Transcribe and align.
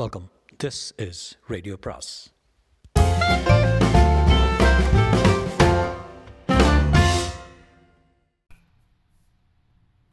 Welcome 0.00 0.28
this 0.64 0.78
is 1.06 1.38
radio 1.46 1.74
பிராஸ் 1.84 2.10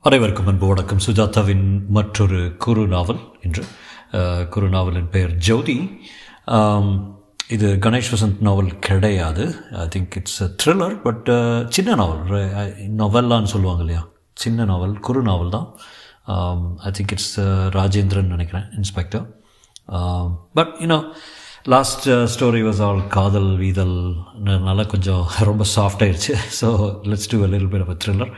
அனைவருக்கும் 0.02 0.48
அன்பு 0.48 0.68
வணக்கம். 0.68 0.98
சுஜாதாவின் 1.06 1.88
மற்றொரு 1.88 2.56
குறு 2.58 2.88
நாவல் 2.88 3.22
என்று 3.42 3.64
குறு 4.50 4.70
நாவலின் 4.70 5.10
பெயர் 5.10 5.38
ஜோதி. 5.50 5.78
இது 7.48 7.70
கணேஷ் 7.88 8.12
வசந்த் 8.16 8.42
நாவல் 8.42 8.80
கிடையாது. 8.80 9.48
I 9.72 9.88
think 9.96 10.16
it's 10.16 10.42
a 10.42 10.52
thriller 10.64 11.02
but 11.08 11.26
சின்ன 11.70 11.96
நாவல். 11.96 12.22
நொவெல்லான்னு 13.02 13.54
சொல்லுவாங்க 13.56 13.84
இல்லையா? 13.88 14.06
சின்ன 14.34 14.66
நாவல் 14.66 15.00
குறு 15.00 15.22
நாவல் 15.22 15.56
தான். 15.58 15.68
ஐ 16.78 16.92
திங்க் 16.92 17.12
இட்ஸ் 17.12 17.40
ராஜேந்திரன் 17.80 18.34
நினைக்கிறேன் 18.38 18.72
inspector 18.72 19.38
but 20.58 20.72
you know 20.84 21.00
last 21.74 22.06
story 22.34 22.62
was 22.68 22.82
all 22.88 23.02
காதல் 23.16 23.50
வீதல் 23.64 23.98
நல்லா 24.68 24.86
கொஞ்சம் 24.94 25.24
ரொம்ப 25.50 25.66
சாஃப்ட் 25.76 26.04
ஆயிடுச்சு 26.06 26.34
so 26.60 26.68
let's 27.10 27.30
do 27.34 27.40
a 27.48 27.50
little 27.54 27.70
bit 27.74 27.84
thriller 28.04 28.32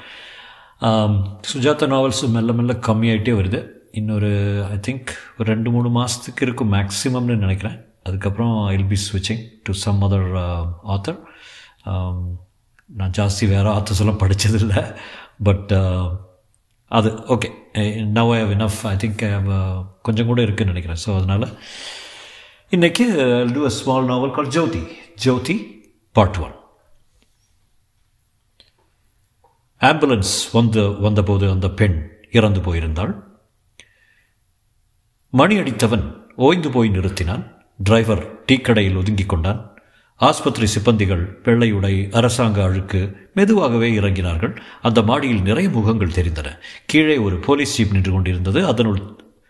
um, 0.88 1.14
Sujatha 1.52 1.88
novels 1.94 2.24
மெல்ல 2.36 2.54
மெல்ல 2.60 2.76
கம்மியாயிட்டே 2.88 3.36
வருது. 3.40 3.62
இன்னொரு 4.00 4.32
ஐ 4.74 4.78
திங்க் 4.88 5.10
ஒரு 5.38 5.48
ரெண்டு 5.54 5.70
மூணு 5.76 5.90
மாதத்துக்கு 5.98 6.46
இருக்கும் 6.48 6.72
மேக்ஸிமம்னு 6.76 7.36
நினைக்கிறேன். 7.46 7.78
அதுக்கப்புறம் 8.08 8.56
இல் 8.76 8.90
பி 8.92 8.98
ஸ்விட்சிங் 9.08 9.44
டு 9.66 9.72
சம் 9.84 10.00
அதர் 10.08 10.30
ஆத்தர் 10.94 11.20
நான் 13.00 13.16
ஜாஸ்தி 13.20 13.46
வேறு 13.54 13.70
ஆத்தர்ஸ் 13.76 14.02
எல்லாம் 14.04 14.22
படித்ததில்லை 14.24 14.82
பட் 15.48 15.72
அது 16.98 17.10
okay 17.34 17.50
now 18.18 18.32
I 18.36 18.40
have 18.44 18.54
enough 18.56 18.80
I 18.92 18.96
think 19.04 19.22
I 19.28 19.30
have 19.36 19.50
கொஞ்சம் 20.08 20.30
கூட 20.30 20.42
இருக்குன்னு 20.46 20.74
நினைக்கிறேன். 20.74 21.02
ஸோ 21.06 21.10
அதனால் 21.18 21.46
இன்றைக்கி 22.72 23.06
do 23.54 23.62
a 23.70 23.74
small 23.78 24.10
novel 24.12 24.36
call 24.38 24.52
Jyothi 24.58 24.82
Jyothi 25.26 25.56
part 26.12 26.40
one 26.46 26.56
ambulance 29.82 30.34
வந்து 30.58 30.82
வந்தபோது 31.06 31.46
அந்த 31.54 31.68
பெண் 31.80 31.98
இறந்து 32.32 32.60
போயிருந்தாள். 32.66 33.14
மணி 35.34 35.56
அடித்தவன் 35.62 36.06
ஓய்ந்து 36.46 36.70
போய் 36.72 36.96
நிறுத்தினான். 36.98 37.44
டிரைவர் 37.80 38.24
டீக்கடையில் 38.50 39.00
ஒதுங்கிக் 39.02 39.32
கொண்டான். 39.32 39.60
ஆஸ்பத்திரி 40.22 40.68
சிப்பந்திகள் 40.68 41.38
வெள்ளையுடை 41.44 42.14
அரசாங்க 42.14 42.64
அழுக்கு 42.64 43.18
மெதுவாகவே 43.34 43.92
இறங்கினார்கள். 43.92 44.58
அந்த 44.82 45.02
மாடியில் 45.02 45.42
நிறைய 45.42 45.70
முகங்கள் 45.70 46.16
தெரிந்தன. 46.16 46.58
கீழே 46.86 47.18
ஒரு 47.18 47.38
போலீஸ் 47.38 47.76
ஜீப் 47.76 47.92
நின்று 47.92 48.12
கொண்டிருந்தது. 48.12 48.66
அதனுள் 48.66 49.00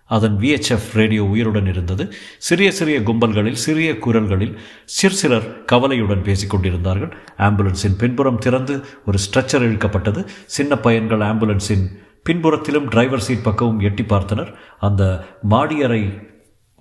அதன் 0.06 0.38
விஎச்எஃப் 0.38 0.88
ரேடியோ 0.94 1.24
உயிருடன் 1.24 1.68
இருந்தது. 1.68 2.14
சிறிய 2.38 2.72
சிறிய 2.72 3.02
கும்பல்களில் 3.02 3.60
சிறிய 3.66 3.98
குரல்களில் 3.98 4.60
சிற்சிலர் 4.86 5.66
கவலையுடன் 5.66 6.24
பேசிக் 6.24 6.50
கொண்டிருந்தார்கள். 6.50 7.18
ஆம்புலன்ஸின் 7.38 7.98
பின்புறம் 7.98 8.38
திறந்து 8.38 8.86
ஒரு 9.06 9.18
ஸ்ட்ரெச்சர் 9.18 9.68
இழுக்கப்பட்டது. 9.68 10.28
சின்ன 10.46 10.78
பையன்கள் 10.78 11.20
ஆம்புலன்ஸின் 11.20 11.86
பின்புறத்திலும் 12.30 12.90
டிரைவர் 12.90 13.20
சீட் 13.20 13.44
பக்கமும் 13.44 13.80
எட்டி 13.80 14.04
பார்த்தனர். 14.04 14.54
அந்த 14.80 15.28
மாடியறை 15.50 16.30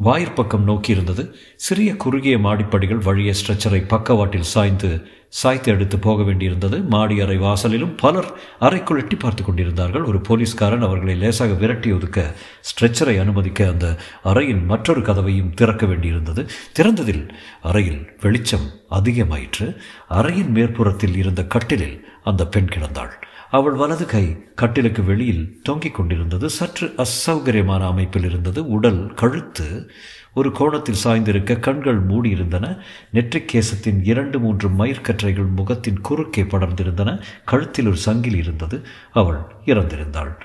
வாயிற்பக்கம் 0.04 0.66
நோக்கியிருந்தது. 0.66 1.32
சிறிய 1.56 1.96
குறுகிய 1.96 2.38
மாடிப்படிகள் 2.38 3.02
வழியே 3.02 3.32
ஸ்ட்ரெச்சரை 3.32 3.88
பக்கவாட்டில் 3.88 4.50
சாய்ந்து 4.54 5.08
சாய்த்து 5.28 5.72
எடுத்து 5.72 5.98
போக 5.98 6.22
வேண்டியிருந்தது. 6.22 6.84
மாடி 6.84 7.20
அறை 7.20 7.38
வாசலிலும் 7.38 7.92
பலர் 7.96 8.32
அறைக்குள் 8.58 8.98
எட்டி 8.98 9.16
பார்த்து 9.16 9.44
கொண்டிருந்தார்கள். 9.44 10.02
ஒரு 10.02 10.20
போலீஸ்காரன் 10.20 10.82
அவர்களை 10.82 11.14
லேசாக 11.16 11.52
விரட்டி 11.52 11.92
ஒதுக்க 11.92 12.34
ஸ்ட்ரெச்சரை 12.70 13.20
அனுமதிக்க 13.20 13.68
அந்த 13.68 13.96
அறையின் 14.24 14.64
மற்றொரு 14.64 15.00
கதவையும் 15.00 15.54
திறக்க 15.54 15.86
வேண்டியிருந்தது. 15.86 16.48
திறந்ததில் 16.78 17.28
அறையில் 17.62 18.16
வெளிச்சம் 18.20 18.68
அதிகமாயிற்று. 18.90 19.76
அறையின் 20.10 20.50
மேற்புறத்தில் 20.50 21.16
இருந்த 21.16 21.44
கட்டிலில் 21.44 22.06
அந்த 22.24 22.46
பெண் 22.46 22.68
கிடந்தாள். 22.68 23.12
அவள் 23.50 23.72
வலது 23.72 24.06
கை 24.06 24.44
கட்டிலுக்கு 24.54 25.04
வெளியில் 25.04 25.60
தொங்கிக் 25.62 25.94
கொண்டிருந்தது. 25.94 26.50
சற்று 26.50 26.94
அசௌகரியமான 26.96 27.86
அமைப்பில் 27.86 28.24
இருந்தது. 28.24 28.68
உடல் 28.68 29.14
கழுத்து 29.14 29.90
ஒரு 30.34 30.52
கோணத்தில் 30.52 31.04
சாய்ந்திருக்க 31.04 31.60
கண்கள் 31.60 32.06
மூடியிருந்தன. 32.06 32.78
நெற்றிக் 33.10 33.50
கேசத்தின் 33.52 34.00
இரண்டு 34.02 34.38
மூன்று 34.38 34.68
மயிர்கற்றைகள் 34.68 35.54
முகத்தின் 35.56 36.00
குறுக்கே 36.00 36.42
படர்ந்திருந்தன. 36.42 37.22
கழுத்தில் 37.44 37.86
ஒரு 37.86 37.96
சங்கில் 38.06 38.36
இருந்தது. 38.36 38.86
அவள் 39.12 39.40
இறந்திருந்தாள். 39.64 40.40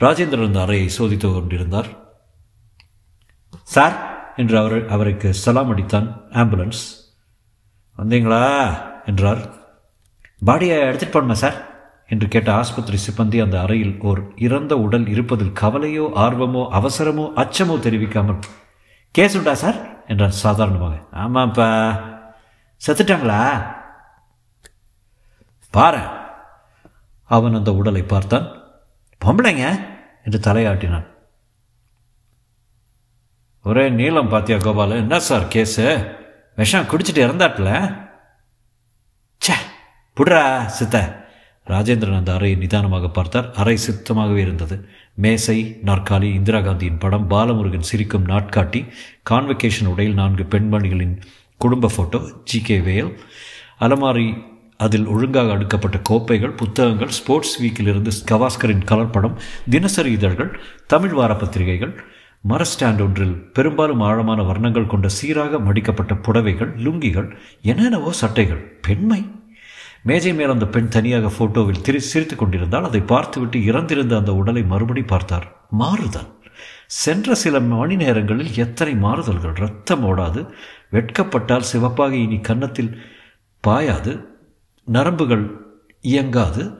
ராஜேந்திரன் 0.00 0.60
அறையை 0.60 0.90
சோதித்து 0.98 1.32
கொண்டிருந்தார். 1.32 1.86
சார் 3.62 4.32
என்று 4.36 4.58
அவர் 4.58 4.88
அவருக்கு 4.88 5.34
சலாம் 5.34 5.76
அடித்தான். 5.76 6.20
ஆம்புலன்ஸ். 6.30 7.14
வந்தீங்களா? 7.98 8.76
என்றார். 9.06 9.54
பாடியை 10.46 10.78
எடுத்துகிட்டு 10.78 11.12
போகணுமா 11.12 11.32
சார்? 11.32 11.67
என்று 12.08 12.28
கேட்ட 12.28 12.52
ஆஸ்பத்திரி 12.52 12.98
சிப்பந்தி 13.06 13.42
அந்த 13.42 13.60
அறையில் 13.60 14.00
ஓர் 14.00 14.32
இறந்த 14.36 14.78
உடல் 14.78 15.06
இருப்பதில் 15.06 15.52
கவலையோ 15.60 16.04
ஆர்வமோ 16.04 16.68
அவசரமோ 16.72 17.32
அச்சமோ 17.36 17.78
தெரிவிக்காமல் 17.78 18.38
கேஸ் 19.10 19.36
உண்டா 19.36 19.54
சார்? 19.54 20.06
என்றான் 20.06 20.30
சாதாரணமாக. 20.30 20.94
ஆமாப்பா. 21.12 21.68
செத்துட்டாங்களா? 22.86 23.66
பாரு. 25.70 25.98
அவன் 27.24 27.54
அந்த 27.54 27.74
உடலை 27.74 28.02
பார்த்தான். 28.02 28.46
பொம்பளைங்க? 29.24 29.86
என்று 30.24 30.52
தலையாட்டினான். 30.52 31.06
ஒரே 33.62 33.90
நீளம் 33.90 34.28
பாத்தியா 34.28 34.58
கோபால? 34.58 34.90
என்ன 34.90 35.20
சார் 35.20 35.42
கேஸு? 35.42 36.16
விஷம் 36.56 36.84
குடிச்சிட்டு 36.84 37.22
இறந்தாட்டில் 37.26 38.06
சே 39.38 39.54
புடுறா 40.16 40.66
சித்த. 40.66 41.26
ராஜேந்திரன் 41.68 42.16
அந்த 42.16 42.32
அறையை 42.32 42.58
நிதானமாக 42.58 43.08
பார்த்தார். 43.08 43.52
அறை 43.52 43.76
சுத்தமாகவே 43.76 44.36
இருந்தது. 44.36 44.88
மேசை 45.14 45.80
நாற்காலி 45.84 46.22
இந்திரா 46.22 46.60
காந்தியின் 46.60 46.98
படம் 46.98 47.30
பாலமுருகன் 47.30 47.88
சிரிக்கும் 47.90 48.26
நாட்காட்டி 48.26 48.86
கான்வெகேஷன் 49.30 49.86
உடையில் 49.86 50.14
நான்கு 50.14 50.46
பெண்மணிகளின் 50.50 51.16
குடும்ப 51.56 51.90
ஃபோட்டோ 51.96 52.32
ஜி 52.44 52.60
கே 52.60 52.80
வேல் 52.80 53.18
அலமாரி 53.80 54.28
அதில் 54.76 55.06
ஒழுங்காக 55.06 55.52
அடுக்கப்பட்ட 55.52 56.00
கோப்பைகள் 56.02 56.54
புத்தகங்கள் 56.54 57.08
ஸ்போர்ட்ஸ் 57.08 57.62
வீக்கிலிருந்து 57.62 58.10
கவாஸ்கரின் 58.30 58.84
கலர் 58.84 59.10
படம் 59.10 59.38
தினசரி 59.70 60.12
இதழ்கள் 60.12 60.60
தமிழ் 60.86 61.10
வார 61.10 61.34
பத்திரிகைகள் 61.34 61.94
மர 62.40 62.64
ஸ்டாண்ட் 62.64 63.02
ஒன்றில் 63.02 63.34
பெரும்பாலும் 63.52 64.00
ஆழமான 64.00 64.42
வர்ணங்கள் 64.42 64.86
கொண்ட 64.86 65.08
சீராக 65.08 65.58
மடிக்கப்பட்ட 65.58 66.14
புடவைகள் 66.22 66.72
லுங்கிகள் 66.76 67.36
என்னென்னவோ 67.62 68.12
சட்டைகள். 68.12 68.62
பெண்மை. 68.82 69.26
மேஜை 70.02 70.34
மேல் 70.34 70.50
அந்த 70.50 70.66
பெண் 70.66 70.88
தனியாக 70.88 71.26
போட்டோவில் 71.26 71.80
திரி 71.80 72.00
சிரித்து 72.00 72.36
கொண்டிருந்தால் 72.36 72.84
அதை 72.84 73.00
பார்த்துவிட்டு 73.00 73.64
இறந்திருந்த 73.64 74.16
அந்த 74.16 74.34
உடலை 74.34 74.62
மறுபடி 74.62 75.02
பார்த்தார். 75.02 75.66
மாறுதல். 75.70 76.36
சென்ற 76.86 77.34
சில 77.34 77.60
மணி 77.60 77.96
நேரங்களில் 77.96 78.54
எத்தனை 78.54 78.94
மாறுதல்கள். 78.94 79.52
ரத்தம் 79.52 80.04
ஓடாது. 80.04 80.48
வெட்கப்பட்டால் 80.92 81.62
சிவப்பாக 81.62 82.14
இனி 82.14 82.40
கன்னத்தில் 82.40 83.00
பாயாது. 83.60 84.24
நரம்புகள் 84.84 85.50
இயங்காது. 86.00 86.78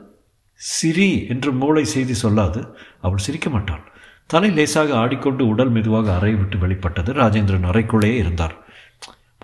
சிரி 0.53 1.25
என்று 1.29 1.51
மூளை 1.51 1.85
செய்தி 1.85 2.13
சொல்லாது. 2.13 2.75
அவள் 3.01 3.17
சிரிக்க 3.17 3.49
மாட்டாள். 3.49 3.81
தலை 4.25 4.51
லேசாக 4.51 4.95
ஆடிக்கொண்டு 4.95 5.47
உடல் 5.47 5.69
மெதுவாக 5.69 6.15
அறை 6.15 6.35
விட்டு 6.35 6.57
வெளிப்பட்டது. 6.57 7.13
ராஜேந்திரன் 7.13 7.65
அறைக்குள்ளேயே 7.65 8.15
இருந்தார். 8.15 8.55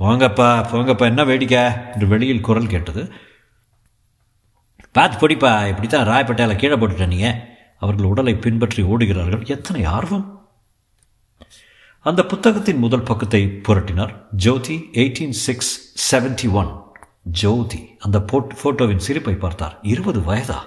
போங்கப்பா 0.01 0.65
போங்கப்பா 0.71 1.01
என்ன 1.01 1.23
வேடிக்கை? 1.23 1.63
என்று 1.93 2.07
வெளியில் 2.07 2.41
குரல் 2.41 2.67
கேட்டது. 2.67 3.11
பார்த்து 4.95 5.15
பிடிப்பா 5.21 5.51
இப்படி 5.71 5.87
தான் 5.87 6.07
ராயப்பேட்டையில் 6.09 6.59
கீழே 6.61 6.75
போட்டுட்ட 6.75 7.07
நீங்கள் 7.13 7.39
அவர்கள் 7.83 8.09
உடலை 8.11 8.33
பின்பற்றி 8.43 8.81
ஓடுகிறார்கள். 8.91 9.43
எத்தனை 9.55 9.81
ஆர்வம். 9.97 10.25
அந்த 12.05 12.21
புத்தகத்தின் 12.31 12.81
முதல் 12.83 13.07
பக்கத்தை 13.09 13.41
புரட்டினார். 13.67 14.13
Jyothi 14.45 14.75
eighteen 15.01 15.35
six 15.45 15.73
seventy 16.07 16.47
one 16.61 16.71
Jyothi 17.41 17.81
அந்த 18.05 18.17
போட் 18.31 18.51
ஃபோட்டோவின் 18.59 19.05
சிரிப்பை 19.07 19.35
பார்த்தார். 19.43 19.75
இருபது 19.93 20.19
வயதா? 20.29 20.59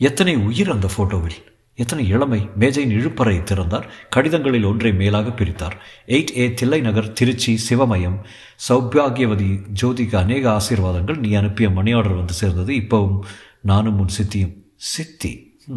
எத்தனை 0.00 0.34
உயிர் 0.48 0.72
அந்த 0.74 0.88
ஃபோட்டோவில் 0.94 1.38
எத்தனை 1.76 2.08
இளமை 2.08 2.48
மேஜையின் 2.56 2.96
இழுப்பறை 2.96 3.42
திறந்தார் 3.42 3.86
கடிதங்களில் 4.08 4.64
ஒன்றை 4.64 4.92
மேலாக 4.92 5.28
பிரித்தார். 5.28 5.76
எயிட் 6.06 6.38
ஏ 6.38 6.54
தில்லை 6.54 6.80
நகர் 6.80 7.12
திருச்சி 7.12 7.58
சிவமயம் 7.70 8.24
சௌபாகியவதி 8.68 9.58
ஜோதிக்கு 9.82 10.16
அநேக 10.16 10.50
ஆசீர்வாதங்கள். 10.50 11.16
நீ 11.16 11.32
அனுப்பிய 11.32 11.70
மணி 11.70 11.92
ஆர்டர் 11.92 12.12
வந்து 12.12 12.32
சேர்ந்தது. 12.32 12.74
இப்போவும் 12.74 13.18
நானும் 13.62 13.98
உன் 13.98 14.08
சித்தியும். 14.22 14.56
சித்தி? 14.76 15.58
ம். 15.66 15.76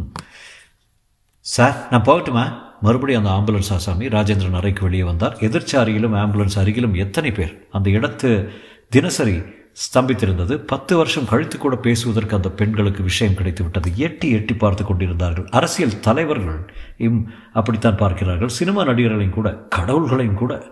சார் 1.39 1.87
நான் 1.91 2.03
போகட்டுமா? 2.03 2.61
மறுபடியும் 2.81 3.25
அந்த 3.25 3.51
ஆம்புலன்ஸ் 3.51 3.71
ஆசாமி 3.71 4.07
ராஜேந்திரன் 4.07 4.55
அறைக்கு 4.55 4.83
வெளியே 4.83 5.03
வந்தார். 5.03 5.37
எதிர்ச்சாரியிலும் 5.39 6.15
ஆம்புலன்ஸ் 6.15 6.59
அருகிலும் 6.59 6.97
எத்தனை 6.97 7.31
பேர்? 7.31 7.67
அந்த 7.71 7.89
இடத்து 7.89 8.49
தினசரி 8.89 9.41
ஸ்தம்பித்திருந்தது. 9.77 10.57
பத்து 10.57 10.97
வருஷம் 10.97 11.25
கழித்து 11.25 11.57
கூட 11.57 11.75
பேசுவதற்கு 11.75 12.35
அந்த 12.35 12.49
பெண்களுக்கு 12.49 13.03
விஷயம் 13.03 13.35
கிடைத்து 13.35 13.63
விட்டது 13.63 13.91
எட்டி 13.95 14.31
எட்டி 14.31 14.53
பார்த்து 14.53 14.83
கொண்டிருந்தார்கள். 14.83 15.47
அரசியல் 15.51 15.99
தலைவர்கள் 15.99 16.73
இம் 16.97 17.33
அப்படித்தான் 17.53 17.95
பார்க்கிறார்கள். 17.95 18.47
சினிமா 18.47 18.83
நடிகர்களையும் 18.83 19.29
கூட 19.29 19.67
கடவுள்களையும் 19.75 20.33
கூட. 20.33 20.63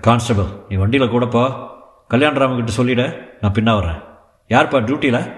கான்ஸ்டபிள் 0.00 0.44
நீ 0.68 0.76
வண்டியில் 0.76 1.08
கூடப்பா. 1.08 1.70
கிட்ட 2.06 2.72
சொல்லிட. 2.72 3.28
நான் 3.40 3.52
பின்னா 3.52 3.80
வர்றேன். 3.80 4.00
யார்ப்பா 4.48 4.86
டியூட்டியில்? 4.86 5.32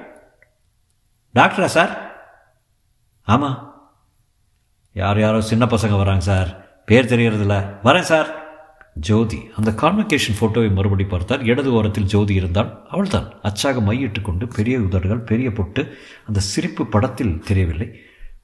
டாக்டரா 1.34 1.64
சார்? 1.64 2.14
ஆமாம் 3.22 3.72
யார் 4.92 5.20
யாரோ 5.20 5.40
சின்ன 5.40 5.64
பசங்க 5.64 5.96
வராங்க 5.96 6.20
சார். 6.20 6.82
பேர் 6.84 7.18
தெரியறதில்ல. 7.18 7.76
வரேன் 7.84 8.00
சார். 8.00 8.43
ஜோதி. 8.94 9.38
அந்த 9.56 9.70
கான்வெகேஷன் 9.82 10.36
ஃபோட்டோவை 10.38 10.70
மறுபடி 10.78 11.04
பார்த்தார் 11.04 11.44
இடது 11.50 11.70
ஓரத்தில் 11.72 12.10
ஜோதி 12.12 12.34
இருந்தால் 12.34 12.70
அவள்தான். 12.94 13.28
அச்சாக 13.48 13.80
மையிட்டு 13.88 14.22
கொண்டு 14.22 14.48
பெரிய 14.56 14.76
உதடுகள் 14.80 15.26
பெரிய 15.30 15.48
பொட்டு 15.52 15.82
அந்த 16.26 16.40
சிரிப்பு 16.50 16.84
படத்தில் 16.86 17.40
தெரியவில்லை. 17.48 17.88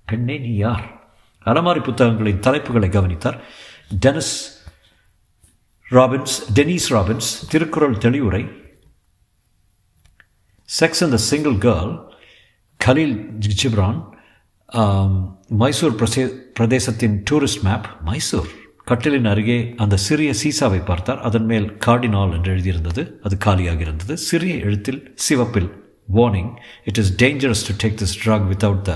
பெண்ணே 0.04 0.38
நீ 0.38 0.52
யார்? 0.54 0.86
அலமாரி 1.46 1.80
புத்தகங்களின் 1.88 2.44
தலைப்புகளை 2.46 2.88
கவனித்தார். 2.90 3.38
Denise 4.06 4.34
Robins 5.90 6.36
Denise 6.56 6.88
Robins 6.94 7.30
Thirukkural 7.50 7.96
தெளிவுரை 8.04 8.42
sex 10.80 11.02
and 11.04 11.14
the 11.16 11.20
single 11.30 11.56
girl 11.66 11.92
Khalil 12.80 13.16
Gibran 13.62 14.00
Mysore 15.62 15.98
பிரசே 16.00 16.24
பிரதேசத்தின் 16.58 17.16
டூரிஸ்ட் 17.30 17.62
மேப் 17.68 17.88
மைசூர் 18.08 18.50
கட்டிலின் 18.90 19.28
அருகே 19.32 19.58
அந்த 19.82 19.98
சிறிய 20.06 20.30
சீசாவை 20.42 20.80
பார்த்தார். 20.90 21.20
அதன் 21.28 21.48
மேல் 21.50 21.68
கார்டினால் 21.86 22.34
என்று 22.36 22.50
எழுதியிருந்தது. 22.54 23.02
அது 23.26 23.36
காலியாக 23.46 23.80
இருந்தது. 23.86 24.16
சிறிய 24.28 24.54
எழுத்தில் 24.66 25.00
சிவப்பில் 25.26 25.70
warning 26.16 26.52
it 26.90 27.00
is 27.02 27.12
dangerous 27.22 27.64
to 27.68 27.74
take 27.82 27.98
this 28.02 28.18
drug 28.24 28.46
without 28.52 28.86
the 28.90 28.94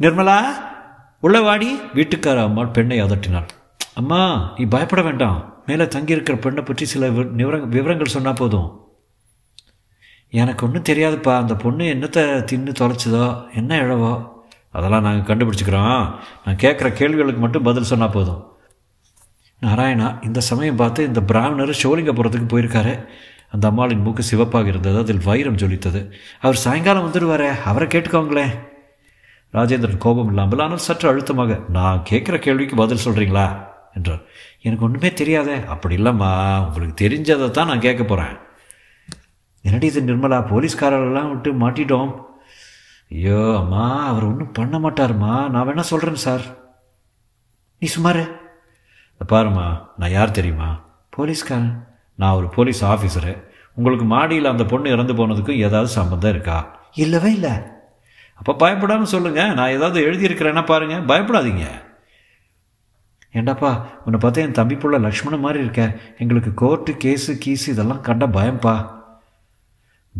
Nirmala 0.00 0.36
உள்ள 1.20 1.40
வாடி. 1.40 1.70
வீட்டுக்கார 1.96 2.38
அம்மாள் 2.42 2.74
பெண்ணை 2.76 2.96
அதட்டினாள். 3.02 3.48
அம்மா 4.00 4.20
நீ 4.56 4.64
பயப்பட 4.74 5.02
வேண்டாம். 5.02 5.38
மேலே 5.66 5.84
தங்கியிருக்கிற 5.94 6.36
பெண்ணை 6.44 6.62
பற்றி 6.62 6.84
சில 6.92 7.08
விவரங்கள் 7.74 8.14
சொன்னால் 8.14 8.40
போதும். 8.40 8.68
எனக்கு 10.32 10.66
ஒன்றும் 10.66 10.88
தெரியாதுப்பா. 10.88 11.32
அந்த 11.42 11.54
பொண்ணு 11.64 11.84
என்னத்தை 11.94 12.22
தின்னு 12.50 12.72
தொலைச்சதோ 12.80 13.24
என்ன 13.60 13.80
இழவோ 13.82 14.12
அதெல்லாம் 14.76 15.04
நாங்கள் 15.06 15.28
கண்டுபிடிச்சிக்கிறோம். 15.28 16.02
நான் 16.44 16.60
கேட்குற 16.64 16.88
கேள்விகளுக்கு 17.00 17.42
மட்டும் 17.44 17.66
பதில் 17.68 17.90
சொன்னால் 17.92 18.14
போதும். 18.16 18.40
நாராயணா 19.62 20.08
இந்த 20.28 20.40
சமயம் 20.50 20.80
பார்த்து 20.80 21.00
இந்த 21.10 21.20
பிராமணர் 21.30 21.80
சிவலிங்கபுரத்துக்கு 21.82 22.48
போயிருக்காரு. 22.52 22.94
அந்த 23.54 23.64
அம்மாளின் 23.70 24.04
மூக்கு 24.04 24.22
சிவப்பாக 24.30 24.70
இருந்தது 24.72 24.98
அதில் 25.02 25.24
வைரம் 25.26 25.58
ஜொலித்தது. 25.62 26.00
அவர் 26.44 26.62
சாயங்காலம் 26.64 27.06
வந்துடுவாரே 27.06 27.48
அவரை 27.70 27.86
கேட்டுக்கோங்களேன். 27.94 28.54
ராஜேந்திரன் 29.54 30.02
கோபம் 30.04 30.30
இல்லாமல் 30.32 30.62
ஆனால் 30.64 30.84
சற்று 30.86 31.06
அழுத்தமாக 31.10 31.58
நான் 31.76 32.04
கேட்குற 32.10 32.36
கேள்விக்கு 32.46 32.76
பதில் 32.82 33.04
சொல்கிறீங்களா 33.04 33.46
என்றார். 33.98 34.22
எனக்கு 34.66 34.86
ஒன்றுமே 34.86 35.10
தெரியாதே 35.20 35.56
அப்படி 35.74 35.94
இல்லைம்மா 36.00 36.30
உங்களுக்கு 36.66 36.94
தெரிஞ்சதை 37.02 37.48
தான் 37.58 37.70
நான் 37.70 37.86
கேட்க 37.86 38.02
போகிறேன் 38.04 38.34
என்னடி 39.64 39.86
இது 39.92 40.00
நிர்மலா 40.10 40.38
போலீஸ்காரெல்லாம் 40.52 41.30
விட்டு 41.32 41.50
மாட்டிட்டோம். 41.64 42.12
ஐயோ 43.12 43.56
அம்மா 43.58 44.06
அவர் 44.06 44.24
ஒன்றும் 44.24 44.52
பண்ண 44.52 44.78
மாட்டாருமா. 44.78 45.48
நான் 45.48 45.68
வேணா 45.68 45.80
சொல்கிறேன் 45.80 46.22
சார். 46.26 46.44
நீ 47.78 47.88
சுமாரு 47.96 48.24
பாருமா 49.32 49.86
நான் 49.98 50.10
யார் 50.10 50.30
தெரியுமா? 50.30 50.80
போலீஸ்காரன். 51.10 51.88
நான் 52.14 52.34
ஒரு 52.34 52.48
போலீஸ் 52.48 52.84
ஆஃபீஸரு 52.84 53.44
உங்களுக்கு 53.74 54.04
மாடியில் 54.04 54.44
அந்த 54.44 54.64
பொண்ணு 54.64 54.90
இறந்து 54.90 55.14
போனதுக்கும் 55.14 55.62
ஏதாவது 55.66 55.88
சம்மந்தம் 55.88 56.30
இருக்கா? 56.30 56.56
இல்லவே 56.94 57.32
இல்லை. 57.32 57.50
அப்போ 58.34 58.54
பயப்படாமல் 58.54 59.12
சொல்லுங்கள் 59.14 59.54
நான் 59.54 59.70
ஏதாவது 59.70 59.98
எழுதியிருக்கிறேன்னா 60.06 60.64
பாருங்கள் 60.66 61.04
பயப்படாதீங்க. 61.04 61.66
ஏண்டாப்பா 63.32 63.70
உன்னை 64.04 64.20
பார்த்தா 64.20 64.36
என் 64.36 64.58
தம்பி 64.60 64.74
பிள்ளை 64.74 65.00
லக்ஷ்மணன் 65.00 65.40
மாதிரி 65.40 65.62
இருக்க. 65.62 65.98
எங்களுக்கு 66.18 66.54
கோர்ட்டு 66.54 66.92
கேஸு 66.92 67.38
கீஸு 67.44 67.68
இதெல்லாம் 67.68 68.00
கண்டால் 68.00 68.36
பயம்ப்பா 68.38 68.74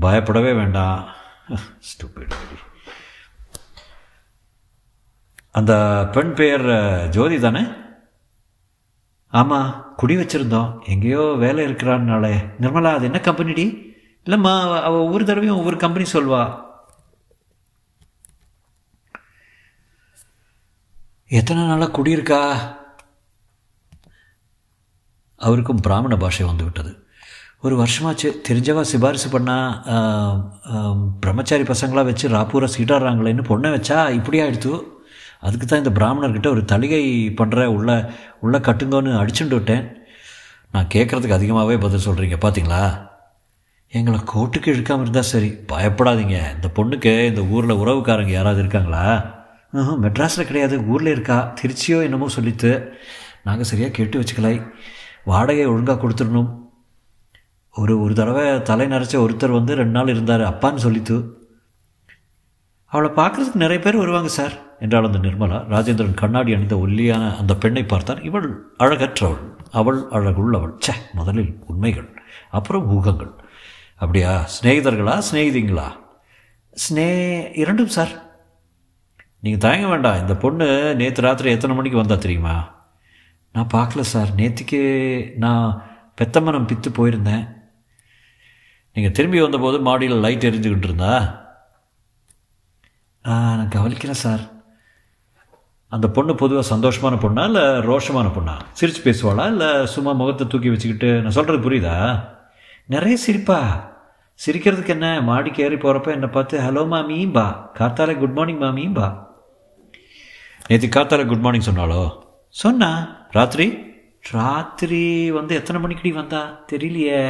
பயப்படவே 0.00 0.52
வேண்டாம். 0.52 1.08
ஸ்டூபிட் 1.90 2.34
அந்த 5.54 5.72
பெண் 6.12 6.34
பெயர் 6.38 6.66
ஜோதி 7.14 7.38
தானே? 7.40 7.62
ஆமாம் 9.32 9.70
குடி 10.00 10.14
வச்சுருந்தோம். 10.16 10.70
எங்கேயோ 10.92 11.22
வேலை 11.42 11.60
இருக்கிறான்னாலே. 11.66 12.34
நிர்மலா 12.62 12.90
அது 12.96 13.08
என்ன 13.08 13.20
கம்பெனிடி 13.26 13.66
இல்லைம்மா 14.26 14.52
அவள் 14.88 15.04
ஒவ்வொரு 15.06 15.24
தடவையும் 15.28 15.58
ஒவ்வொரு 15.60 15.76
கம்பெனி 15.84 16.06
சொல்வா. 16.12 16.42
எத்தனை 21.40 21.60
நாளாக 21.66 21.94
குடியிருக்கா 21.96 22.40
அவருக்கும் 25.40 25.84
பிராமண 25.86 26.16
பாஷை 26.22 26.44
வந்துவிட்டது 26.48 26.92
ஒரு 27.66 27.74
வருஷமாச்சு 27.80 28.28
தெரிஞ்சவா 28.46 28.82
சிபாரிசு 28.90 29.28
பண்ணால் 29.34 30.40
பிரம்மச்சாரி 31.22 31.64
பசங்களாக 31.70 32.08
வச்சு 32.10 32.34
ராப்பூரை 32.34 32.68
சீட்டாடுறாங்களேன்னு 32.74 33.48
பொண்ணை 33.50 33.70
வச்சா 33.76 33.98
இப்படி 34.18 34.40
ஆயிடுத்து. 34.44 34.72
அதுக்கு 35.46 35.66
தான் 35.66 35.82
இந்த 35.82 35.92
பிராமணர்கிட்ட 35.98 36.48
ஒரு 36.54 36.62
தலிகை 36.72 37.02
பண்ணுற 37.40 37.64
உள்ள 37.76 37.90
உள்ள 38.44 38.56
கட்டுங்கன்னு 38.68 39.12
அடிச்சுட்டு 39.20 39.56
விட்டேன். 39.58 39.84
நான் 40.74 40.92
கேட்குறதுக்கு 40.94 41.38
அதிகமாகவே 41.38 41.76
பதில் 41.84 42.06
சொல்கிறீங்க 42.08 42.36
பார்த்தீங்களா 42.44 42.82
எங்களை 43.98 44.18
கோட்டுக்கு 44.32 44.72
இழுக்காமல் 44.74 45.04
இருந்தால் 45.04 45.30
சரி 45.30 45.50
பயப்படாதீங்க. 45.72 46.36
இந்த 46.56 46.68
பொண்ணுக்கு 46.76 47.12
இந்த 47.30 47.42
ஊரில் 47.54 47.80
உறவுக்காரங்க 47.82 48.32
யாராவது 48.36 48.62
இருக்காங்களா? 48.62 49.04
மெட்ராஸில் 50.04 50.48
கிடையாது 50.50 50.76
ஊரில் 50.92 51.10
இருக்கா? 51.14 51.36
திருச்சியோ 51.58 51.98
என்னமோ 52.06 52.28
சொல்லித்து 52.36 52.70
நாங்கள் 53.48 53.68
சரியாக 53.70 53.94
கேட்டு 53.98 54.20
வச்சுக்கலை. 54.20 54.54
வாடகை 55.30 55.66
ஒழுங்காக 55.72 56.00
கொடுத்துடணும். 56.02 56.50
ஒரு 57.74 57.94
ஒரு 58.04 58.14
தடவை 58.18 58.46
தலை 58.70 58.86
நரைச்ச 58.92 59.16
ஒருத்தர் 59.24 59.58
வந்து 59.58 59.72
ரெண்டு 59.80 59.96
நாள் 59.98 60.12
இருந்தார் 60.14 60.42
அப்பான்னு 60.48 60.84
சொல்லித்து 60.86 61.16
அவளை 62.92 63.10
பார்க்குறதுக்கு 63.20 63.62
நிறைய 63.64 63.80
பேர் 63.84 64.02
வருவாங்க 64.02 64.30
சார். 64.38 64.54
என்றாள் 64.82 65.06
அந்த 65.08 65.18
நிர்மலா. 65.18 65.58
ராஜேந்திரன் 65.74 66.20
கண்ணாடி 66.22 66.54
அணிந்த 66.54 66.76
ஒல்லியான 66.84 67.24
அந்த 67.40 67.54
பெண்ணை 67.62 67.84
பார்த்தார் 67.84 68.22
இவள் 68.28 68.48
அழகற்றவள். 68.78 69.42
அவள் 69.80 70.00
அழகுள்ளவள். 70.16 70.74
சே 70.78 70.94
முதலில் 71.12 71.52
உண்மைகள் 71.66 72.08
அப்புறம் 72.50 72.88
ஊகங்கள். 72.96 73.32
அப்படியா? 73.96 74.32
சிநேகிதர்களா 74.54 75.14
சிநேகிதிங்களா? 75.28 75.88
ஸ்னே 76.84 77.08
இரண்டும் 77.62 77.94
சார் 77.96 78.12
நீங்கள் 79.44 79.62
தயங்க 79.64 79.86
வேண்டாம். 79.88 80.20
இந்த 80.20 80.34
பொண்ணு 80.36 80.66
நேற்று 81.00 81.22
ராத்திரி 81.22 81.50
எத்தனை 81.50 81.76
மணிக்கு 81.76 82.00
வந்தா 82.00 82.14
தெரியுமா? 82.14 82.56
நான் 83.52 83.72
பார்க்கல 83.72 84.00
சார் 84.00 84.30
நேற்றுக்கு 84.36 84.80
நான் 85.36 85.66
பெத்தமனம் 86.20 86.68
பித்து 86.70 86.90
போயிருந்தேன். 86.98 87.44
நீங்கள் 88.92 89.14
திரும்பி 89.16 89.40
வந்தபோது 89.40 89.80
மாடியில் 89.80 90.22
லைட் 90.24 90.48
எரிஞ்சுக்கிட்டு 90.50 90.88
இருந்தா? 90.90 91.12
நான் 93.24 93.72
கவனிக்கிறேன் 93.74 94.22
சார் 94.24 94.42
அந்த 95.94 96.08
பொண்ணு 96.08 96.34
பொதுவாக 96.34 96.66
சந்தோஷமான 96.74 97.14
பொண்ணா 97.24 97.44
இல்லை 97.44 97.62
ரோஷமான 97.62 98.28
பொண்ணா? 98.36 98.54
சிரித்து 98.72 99.02
பேசுவாளா? 99.06 99.46
இல்லை 99.46 99.86
சும்மா 99.86 100.12
முகத்தை 100.12 100.46
தூக்கி 100.46 100.70
வச்சுக்கிட்டு 100.70 101.20
நான் 101.20 101.36
சொல்கிறது 101.38 101.62
புரியுதா? 101.64 101.96
நிறைய 102.86 103.16
சிரிப்பா. 103.16 103.58
சிரிக்கிறதுக்கு 104.46 104.88
என்ன? 104.88 105.20
மாடிக்கு 105.20 105.62
ஏறி 105.62 105.74
போகிறப்ப 105.74 106.10
என்னை 106.10 106.28
பார்த்து 106.28 106.60
ஹலோ 106.60 106.84
மாமியும் 106.92 107.34
காத்தாலே 107.78 108.18
குட் 108.18 108.32
மார்னிங் 108.32 108.60
மாமியும் 108.60 108.94
பா. 108.94 109.08
நேற்று 110.68 110.88
காத்தால 110.88 111.26
குட் 111.26 111.44
மார்னிங் 111.46 111.68
சொன்னாலோ 111.68 112.02
சொன்னா. 112.48 112.90
ராத்திரி? 113.30 113.66
ராத்திரி 114.30 115.30
வந்து 115.30 115.54
எத்தனை 115.54 115.82
மணிக்கடி 115.82 116.12
வந்தா? 116.12 116.64
தெரியலையே. 116.72 117.22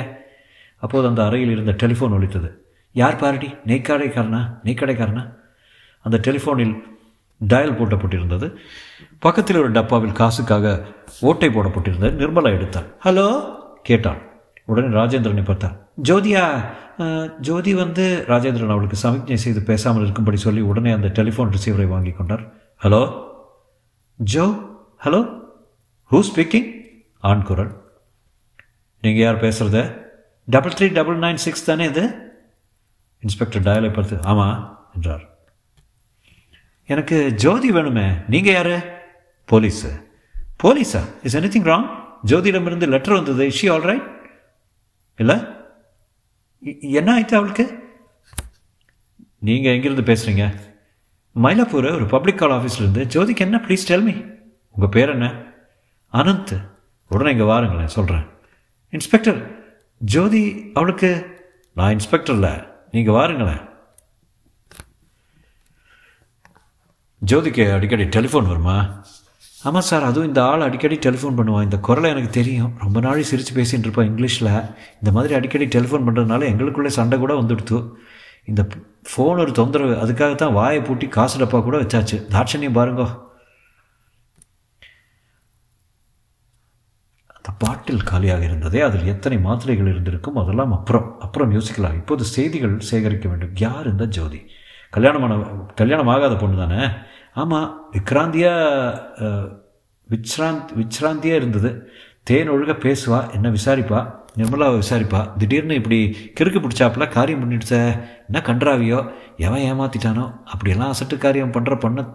அப்போது 0.77 1.09
அந்த 1.09 1.25
அறையில் 1.25 1.51
இருந்த 1.51 1.73
டெலிஃபோன் 1.73 2.17
ஒழித்தது 2.19 2.51
யார் 2.93 3.17
பாரடி? 3.17 3.51
நெய்க்கடைக்காரனா 3.67 4.41
நெய்க்கடைக்காரனா 4.65 5.25
அந்த 6.01 6.21
டெலிஃபோனில் 6.27 6.75
டயல் 7.51 7.79
போட்டப்பட்டிருந்தது 7.79 8.49
பக்கத்தில் 9.25 9.61
ஒரு 9.63 9.71
டப்பாவில் 9.79 10.19
காசுக்காக 10.21 10.75
ஓட்டை 11.29 11.49
போடப்பட்டிருந்தது 11.49 12.13
நிர்மலா 12.23 12.51
எடுத்தாள். 12.57 12.89
ஹலோ? 13.07 13.27
கேட்டாள். 13.89 14.21
உடனே 14.71 14.89
ராஜேந்திரனை 15.01 15.45
பார்த்தார் 15.45 15.77
ஜோதியா 16.09 16.45
ஜோதி 17.47 17.73
வந்து 17.75 18.05
ராஜேந்திரன் 18.29 18.75
அவளுக்கு 18.75 18.97
சமிக்ஞை 19.03 19.39
செய்து 19.45 19.61
பேசாமல் 19.71 20.05
இருக்கும்படி 20.05 20.39
சொல்லி 20.45 20.63
உடனே 20.71 20.91
அந்த 20.97 21.09
டெலிஃபோன் 21.19 21.53
ரிசீவரை 21.57 21.87
வாங்கி 21.93 22.13
கொண்டார். 22.19 22.45
Hello? 22.85 23.03
Joe 24.19 24.45
hello? 25.05 25.21
Who 26.11 26.21
speaking 26.31 26.69
ஆண் 27.31 27.47
குரல். 27.49 27.73
நீங்கள் 29.03 29.25
யார் 29.25 29.43
பேசுகிறத 29.45 29.81
double 30.49 30.77
three 30.79 30.89
double 30.99 31.19
nine 31.25 31.43
six 31.47 31.69
தானே 31.71 31.85
இது? 31.93 32.05
இன்ஸ்பெக்டர் 33.23 33.67
டயலை 33.69 33.93
பார்த்து 33.99 34.19
ஆமாம் 34.33 34.57
என்றார். 34.95 35.25
எனக்கு 36.85 37.35
ஜோதி 37.35 37.71
வேணுமே. 37.71 38.25
நீங்கள் 38.29 38.53
யார்? 38.53 39.01
போலீஸு. 39.53 39.91
போலீஸா? 40.63 41.01
இஸ் 41.23 41.37
எனி 41.37 41.41
திங் 41.41 41.69
ராங் 41.69 41.89
ஜோதியிடமிருந்து 42.27 42.89
லெட்டர் 42.89 43.15
வந்தது. 43.15 43.47
இஷி 43.47 43.69
ஆல் 43.69 43.81
ரைட் 43.81 44.11
இல்லை? 45.17 45.37
என்ன 46.81 47.21
ஆயிட்டு 47.21 47.35
அவளுக்கு? 47.35 47.91
நீங்கள் 49.39 49.79
எங்கேருந்து 49.79 50.17
பேசுகிறீங்க 50.17 50.61
மயிலாப்பூர் 51.43 51.95
ஒரு 51.95 52.07
பப்ளிக் 52.07 52.39
கால் 52.39 52.51
ஆஃபீஸ்லேருந்து 52.51 53.05
ஜோதிக்கு 53.15 53.37
என்ன? 53.37 53.57
ப்ளீஸ் 53.57 53.89
டெல்மி 53.89 54.35
உங்கள் 54.71 54.89
பேர் 54.91 55.09
என்ன? 55.09 55.43
அனந்த். 56.13 56.69
உடனே 57.09 57.31
இங்கே 57.31 57.45
வாருங்களேன் 57.45 57.85
சொல்கிறேன் 57.85 58.27
இன்ஸ்பெக்டர் 58.91 59.65
ஜோதி 59.99 60.71
அவளுக்கு? 60.75 61.41
நான் 61.75 61.91
இன்ஸ்பெக்டர் 61.91 62.35
இல்லை. 62.35 62.51
நீங்கள் 62.91 63.15
வாருங்களேன். 63.15 63.71
ஜோதிக்கு 67.31 67.65
அடிக்கடி 67.75 68.05
டெலிஃபோன் 68.05 68.47
வருமா? 68.47 69.05
ஆமாம் 69.63 69.87
சார் 69.89 70.05
அதுவும் 70.05 70.27
இந்த 70.27 70.45
ஆள் 70.45 70.61
அடிக்கடி 70.61 70.97
டெலிஃபோன் 70.97 71.37
பண்ணுவான். 71.39 71.63
இந்த 71.63 71.79
குரலை 71.79 72.11
எனக்கு 72.11 72.31
தெரியும். 72.31 72.73
ரொம்ப 72.79 73.01
நாள் 73.01 73.23
சிரித்து 73.23 73.53
பேசிகிட்டு 73.59 73.87
இருப்பான் 73.87 74.09
இங்கிலீஷில். 74.09 74.73
இந்த 74.95 75.11
மாதிரி 75.13 75.35
அடிக்கடி 75.35 75.67
டெலிஃபோன் 75.67 76.07
பண்ணுறதுனால 76.07 76.49
எங்களுக்குள்ளே 76.53 76.87
சண்டை 76.87 77.19
கூட 77.19 77.35
வந்துடுத்து. 77.35 77.91
இந்த 78.45 78.63
ஃபோன் 79.11 79.41
ஒரு 79.45 79.53
தொந்தரவு. 79.53 79.93
அதுக்காக 80.05 80.35
தான் 80.35 80.53
வாயை 80.53 80.81
பூட்டி 80.81 81.09
காசு 81.09 81.45
டப்பா 81.45 81.63
கூட 81.63 81.77
வச்சாச்சு. 81.79 82.17
தாட்சணியம் 82.35 82.79
பாருங்கோ. 82.79 83.07
அந்த 87.37 87.51
பாட்டில் 87.59 88.03
காலியாக 88.03 88.45
இருந்ததே 88.45 88.81
அதில் 88.81 89.07
எத்தனை 89.07 89.39
மாத்திரைகள் 89.39 89.93
இருந்திருக்கும் 89.93 90.37
அதெல்லாம் 90.37 90.73
அப்புறம் 90.73 91.21
அப்புறம் 91.21 91.53
யோசிக்கலாம். 91.61 91.95
இப்போது 91.95 92.25
செய்திகள் 92.25 92.81
சேகரிக்க 92.81 93.29
வேண்டும். 93.29 93.57
யார் 93.57 93.91
இந்த 93.91 94.07
ஜோதி? 94.07 94.43
கல்யாணமான 94.91 95.35
கல்யாணம் 95.75 96.07
ஆகாத 96.07 96.37
பொண்ணு 96.37 96.57
தானே? 96.57 96.83
ஆமாம் 97.35 97.89
விக்ராந்தியாக 97.93 99.61
விச்ராந்த் 100.09 100.73
விச்ராந்தியாக 100.81 101.41
இருந்தது. 101.41 101.91
தேன் 102.23 102.51
ஒழுக 102.51 102.73
பேசுவா 102.85 103.33
என்ன 103.33 103.51
விசாரிப்பா? 103.51 104.01
நிர்மலாவை 104.37 104.83
விசாரிப்பா. 104.83 105.37
திடீர்னு 105.37 105.75
இப்படி 105.75 105.99
கிறுக்கு 106.41 106.61
பிடிச்சாப்புல 106.65 107.09
காரியம் 107.09 107.43
பண்ணிடுச்ச 107.43 107.71
என்ன 108.29 108.43
கன்றாவியோ? 108.43 109.13
எவன் 109.37 109.61
ஏமாத்திட்டானோ? 109.61 110.25
அப்படியெல்லாம் 110.45 110.93
அசட்டு 110.93 111.19
காரியம் 111.19 111.53
பண்ணுற 111.53 111.79
பண்ண 111.79 112.15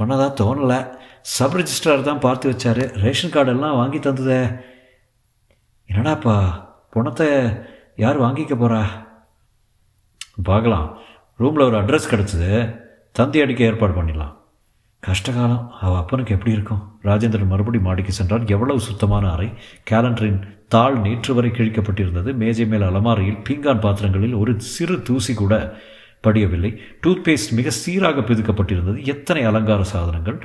பண்ணதான் 0.00 0.36
தோணலை. 0.40 0.98
சப் 1.20 1.54
ரிஜிஸ்ட்ரார் 1.54 2.02
தான் 2.02 2.20
பார்த்து 2.20 2.50
வச்சாரு. 2.50 2.84
ரேஷன் 3.02 3.30
கார்டெல்லாம் 3.30 3.78
வாங்கி 3.80 3.98
தந்ததே. 3.98 4.40
என்னடாப்பா 5.88 6.36
பணத்தை 6.90 7.28
யார் 7.96 8.20
வாங்கிக்க 8.20 8.54
போகிறா 8.58 8.82
பார்க்கலாம். 10.42 10.98
ரூமில் 11.36 11.64
ஒரு 11.64 11.76
அட்ரஸ் 11.82 12.10
கிடச்சிது. 12.10 12.50
தந்தி 13.12 13.40
அடிக்க 13.40 13.64
ஏற்பாடு 13.64 13.92
பண்ணிடலாம். 13.92 14.34
கஷ்டகாலம். 15.02 15.68
அவள் 15.80 15.98
அப்பனுக்கு 15.98 16.34
எப்படி 16.34 16.52
இருக்கும்? 16.52 16.98
ராஜேந்திரன் 17.02 17.46
மறுபடி 17.46 17.78
மாடிக்கு 17.78 18.12
சென்றால் 18.12 18.48
எவ்வளவு 18.48 18.80
சுத்தமான 18.80 19.30
அறை? 19.30 19.52
கேலண்டரின் 19.90 20.42
தாள் 20.68 20.98
நேற்று 20.98 21.34
வரை 21.34 21.50
கிழிக்கப்பட்டிருந்தது. 21.50 22.34
மேஜை 22.34 22.66
மேல் 22.66 22.82
அலமாரியில் 22.82 23.42
பீங்கான் 23.48 23.80
பாத்திரங்களில் 23.80 24.34
ஒரு 24.34 24.60
சிறு 24.60 25.02
தூசி 25.02 25.34
கூட 25.34 25.80
படியவில்லை. 26.22 26.76
டூத் 27.06 27.22
பேஸ்ட் 27.24 27.52
மிக 27.52 27.70
சீராக 27.70 28.20
பிதுக்கப்பட்டிருந்தது. 28.20 29.04
எத்தனை 29.04 29.42
அலங்கார 29.42 29.84
சாதனங்கள்? 29.84 30.42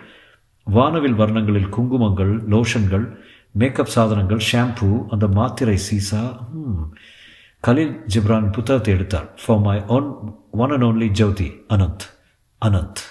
வானவில் 0.63 1.13
வர்ணங்களில் 1.13 1.73
குங்குமங்கள் 1.77 2.33
லோஷன்கள் 2.49 3.15
மேக்கப் 3.51 3.93
சாதனங்கள் 3.95 4.41
ஷாம்பூ 4.51 5.05
அந்த 5.09 5.27
மாத்திரை 5.27 5.77
சீசா 5.77 6.37
கலீல் 7.67 7.95
ஜிப்ரான் 8.13 8.51
புத்தகத்தை 8.51 8.93
எடுத்தார். 8.93 9.33
For 9.45 9.59
my 9.59 9.83
one 9.87 10.11
one 10.51 10.71
and 10.71 10.83
only 10.83 11.07
Jyothi 11.07 11.51
Anand 11.69 12.05
Anand 12.65 13.01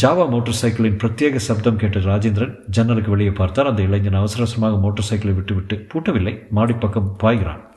Jawa 0.00 0.28
motor 0.28 0.58
சைக்கிளின் 0.60 0.96
பிரத்யேக 0.96 1.36
சப்தம் 1.36 1.76
கேட்ட 1.76 1.98
ராஜேந்திரன் 1.98 2.60
ஜன்னலுக்கு 2.68 3.10
வெளியே 3.10 3.30
பார்த்தார். 3.30 3.66
அந்த 3.66 3.82
இளைஞன் 3.82 4.14
அவசர 4.14 4.42
அவசரமாக 4.42 4.80
மோட்டார் 4.80 5.04
சைக்கிளை 5.04 5.34
விட்டுவிட்டு 5.34 5.76
பூட்டவில்லை. 5.76 6.46
மாடிப்பக்கம் 6.54 7.10
பாய்கிறான். 7.18 7.70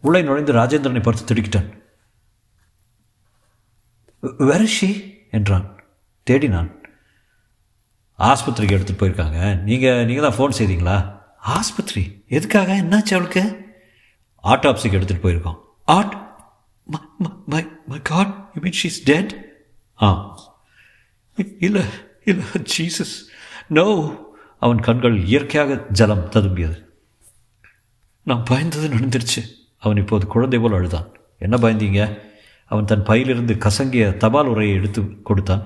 உள்ளே 0.00 0.22
நுழைந்து 0.22 0.52
ராஜேந்திரனை 0.52 1.02
பார்த்து 1.02 1.34
திடுக்கிட்டான். 1.34 1.68
வெரஷி 4.22 5.14
என்றான். 5.30 5.80
தேடினான். 6.30 6.78
ஆஸ்பத்திரிக்கு 8.18 8.76
எடுத்துகிட்டு 8.76 9.02
போயிருக்காங்க. 9.02 9.62
நீங்கள் 9.62 10.04
நீங்கள் 10.04 10.30
தான் 10.30 10.38
ஃபோன் 10.38 10.58
செய்தீங்களா? 10.58 11.18
ஆஸ்பத்திரி? 11.38 12.24
எதுக்காக? 12.28 12.74
என்னாச்சு 12.82 13.14
அவளுக்கு? 13.16 13.44
ஆட்டோப்சிக்கு 14.44 14.98
எடுத்துகிட்டு 14.98 15.26
போயிருக்கோம். 15.28 15.58
ஆட் 15.84 16.29
my 17.48 17.62
my 17.88 18.00
god 18.02 18.32
you 18.54 18.60
mean 18.62 18.78
she's 18.82 18.98
dead 19.04 19.32
ஆ 19.98 20.10
இல்லை 21.60 21.84
இல்லை 22.24 22.46
ஜீசஸ் 22.74 23.14
நோ 23.68 23.86
அவன் 24.62 24.80
கண்கள் 24.80 25.16
இயற்கையாக 25.24 25.76
ஜலம் 25.92 26.26
ததும்பியது 26.30 26.78
நான் 28.26 28.46
பயந்தது 28.50 28.88
நடந்துருச்சு 28.88 29.42
அவன் 29.82 29.96
இப்போது 29.96 30.24
குழந்தை 30.26 30.58
போல் 30.58 30.76
அழுதான் 30.78 31.06
என்ன 31.38 31.56
பயந்தீங்க 31.56 32.00
அவன் 32.70 32.84
தன் 32.84 33.06
பையிலிருந்து 33.06 33.54
கசங்கிய 33.58 34.04
தபால் 34.16 34.46
உரையை 34.46 34.74
எடுத்து 34.76 35.00
கொடுத்தான் 35.22 35.64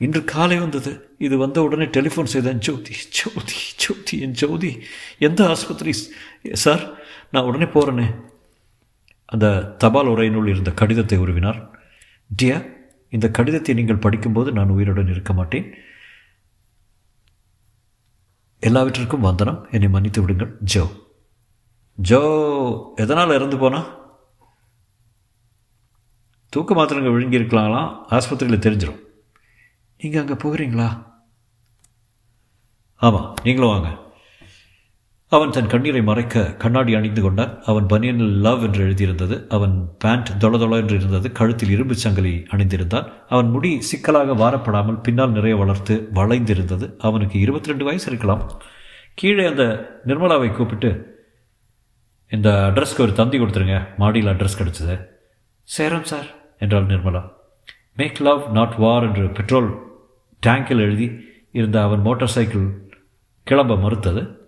இன்று 0.00 0.20
காலை 0.24 0.56
வந்தது 0.58 0.92
இது 1.18 1.34
வந்த 1.36 1.58
உடனே 1.62 1.86
டெலிஃபோன் 1.96 2.32
செய்தேன் 2.34 2.60
ஜோதி 2.60 2.94
ஜோதி 3.18 3.58
ஜோதி 3.84 4.16
என் 4.20 4.34
ஜோதி 4.34 4.70
எந்த 5.18 5.40
ஆஸ்பத்திரி 5.48 5.92
சார் 6.54 6.84
நான் 7.30 7.44
உடனே 7.44 7.66
போகிறேனே 7.66 8.06
அந்த 9.24 9.62
தபால் 9.62 10.06
உரையினுள் 10.06 10.46
இருந்த 10.46 10.70
கடிதத்தை 10.70 11.18
உருவினார். 11.18 11.70
டியா 12.36 12.72
இந்த 13.10 13.30
கடிதத்தை 13.30 13.74
நீங்கள் 13.74 13.96
படிக்கும்போது 13.96 14.52
நான் 14.52 14.68
உயிருடன் 14.68 15.08
இருக்க 15.08 15.32
மாட்டேன். 15.32 15.74
எல்லாவற்றிற்கும் 18.60 19.20
வந்தனம். 19.20 19.68
என்னை 19.70 19.88
மன்னித்து 19.88 20.20
விடுங்கள். 20.20 20.56
ஜோ. 20.60 21.02
ஜோ 21.94 22.20
எதனால் 22.96 23.30
இறந்து 23.30 23.58
போனா? 23.58 24.02
தூக்க 26.48 26.74
மாத்திரங்கள் 26.74 27.12
விழுங்கியிருக்கலாங்களாம் 27.12 27.96
ஆஸ்பத்திரியில் 28.10 28.64
தெரிஞ்சிடும் 28.66 29.02
நீங்கள் 29.98 30.26
அங்கே 30.26 30.34
போகிறீங்களா? 30.34 31.12
ஆமாம் 32.96 33.34
நீங்களும் 33.42 33.70
வாங்க. 33.70 34.03
அவன் 35.28 35.50
தன் 35.50 35.66
கண்ணீரை 35.66 36.02
மறைக்க 36.02 36.54
கண்ணாடி 36.54 36.94
அணிந்து 36.94 37.22
கொண்டான். 37.22 37.62
அவன் 37.64 37.84
பனியனில் 37.84 38.40
லவ் 38.40 38.62
என்று 38.62 38.88
எழுதியிருந்தது. 38.88 39.46
அவன் 39.48 39.88
பேண்ட் 39.98 40.38
தொள 40.38 40.58
தொள 40.58 40.76
என்று 40.76 40.94
இருந்தது. 40.94 41.32
கழுத்தில் 41.32 41.70
இரும்பு 41.70 41.94
சங்கிலி 41.94 42.46
அணிந்திருந்தான். 42.50 43.12
அவன் 43.28 43.50
முடி 43.50 43.80
சிக்கலாக 43.80 44.34
வாரப்படாமல் 44.34 45.02
பின்னால் 45.02 45.30
நிறைய 45.30 45.56
வளர்த்து 45.56 46.08
வளைந்திருந்தது. 46.14 46.94
அவனுக்கு 46.98 47.40
இருபத்தி 47.40 47.68
ரெண்டு 47.68 47.84
வயசு 47.84 48.06
இருக்கலாம். 48.06 48.60
கீழே 49.14 49.46
அந்த 49.46 49.64
நிர்மலாவை 50.06 50.52
கூப்பிட்டு 50.52 51.12
இந்த 52.28 52.72
அட்ரஸ்க்கு 52.74 53.00
ஒரு 53.00 53.12
தந்தி 53.12 53.38
கொடுத்துருங்க. 53.38 53.86
மாடியில் 53.96 54.32
அட்ரஸ் 54.32 54.58
கிடச்சிது. 54.58 55.06
சேரம் 55.78 56.02
சார் 56.02 56.26
என்றாள் 56.58 56.86
Nirmala. 56.86 57.30
Make 57.96 58.20
love 58.20 58.52
not 58.52 58.74
war 58.76 59.02
என்று 59.02 59.28
பெட்ரோல் 59.28 59.82
டேங்கில் 60.46 60.84
எழுதி 60.86 61.10
இருந்த 61.52 61.82
அவன் 61.82 62.00
மோட்டார் 62.00 62.28
சைக்கிள் 62.28 62.88
கிளம்ப 63.44 63.76
மறுத்தது. 63.76 64.43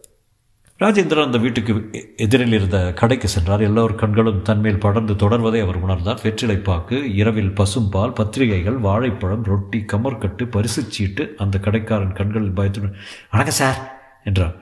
ராஜேந்திரன் 0.81 1.25
அந்த 1.25 1.39
வீட்டுக்கு 1.39 1.73
எதிரில் 2.17 2.53
இருந்த 2.53 2.79
கடைக்கு 2.93 3.29
சென்றார். 3.29 3.61
எல்லோர் 3.61 3.95
கண்களும் 3.95 4.43
தன்மேல் 4.43 4.83
படர்ந்து 4.85 5.15
தொடர்வதை 5.15 5.61
அவர் 5.63 5.79
உணர்ந்தார். 5.85 6.19
வெற்றிலைப்பாக்கு 6.25 6.97
இரவில் 7.21 7.53
பசும்பால் 7.61 8.13
பத்திரிகைகள் 8.15 8.77
வாழைப்பழம் 8.79 9.47
ரொட்டி 9.51 9.85
கமர்கட்டு 9.93 10.47
பரிசு 10.51 10.83
சீட்டு 10.83 11.25
அந்த 11.39 11.59
கடைக்காரன் 11.59 12.13
கண்களில் 12.13 12.53
பயத்துடன் 12.59 12.95
வணக்கம் 13.31 13.59
சார் 13.61 13.79
என்றார். 14.25 14.55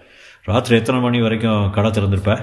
ராத்திரி 0.45 0.79
எத்தனை 0.79 1.01
மணி 1.01 1.21
வரைக்கும் 1.21 1.71
கடை 1.71 1.91
திறந்திருப்ப? 1.91 2.39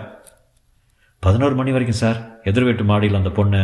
பதினோரு 1.19 1.55
மணி 1.55 1.71
வரைக்கும் 1.71 2.01
சார். 2.03 2.19
எதிர் 2.43 2.63
வீட்டு 2.63 2.83
மாடியில் 2.83 3.19
அந்த 3.21 3.29
பொண்ணு 3.39 3.63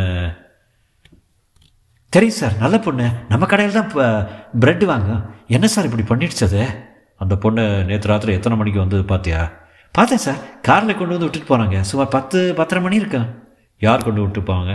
தெரியும் 2.14 2.40
சார். 2.42 2.58
நல்ல 2.60 2.76
பொண்ணு. 2.80 3.08
நம்ம 3.30 3.46
கடையில் 3.46 3.78
தான் 3.78 3.90
இப்போ 3.90 4.10
ப்ரெட் 4.64 4.90
வாங்க 4.94 5.12
என்ன 5.48 5.68
சார் 5.68 5.88
இப்படி 5.92 6.08
பண்ணிடுச்சது 6.12 6.64
அந்த 7.24 7.36
பொண்ணு 7.46 7.64
நேற்று 7.92 8.12
ராத்திரி 8.16 8.34
எத்தனை 8.34 8.58
மணிக்கு 8.58 8.86
வந்தது 8.86 9.06
பார்த்தியா 9.16 9.42
பார்த்தேன் 9.98 10.24
சார். 10.26 10.42
காரில் 10.68 10.98
கொண்டு 10.98 11.14
வந்து 11.16 11.28
விட்டுட்டு 11.28 11.50
போகிறாங்க 11.50 11.78
சுமார் 11.90 12.14
பத்து 12.16 12.40
பத்தரை 12.58 12.82
மணி 12.86 12.96
இருக்கும். 13.02 13.28
யார் 13.86 14.04
கொண்டு 14.08 14.22
விட்டு 14.24 14.42
போவாங்க? 14.50 14.74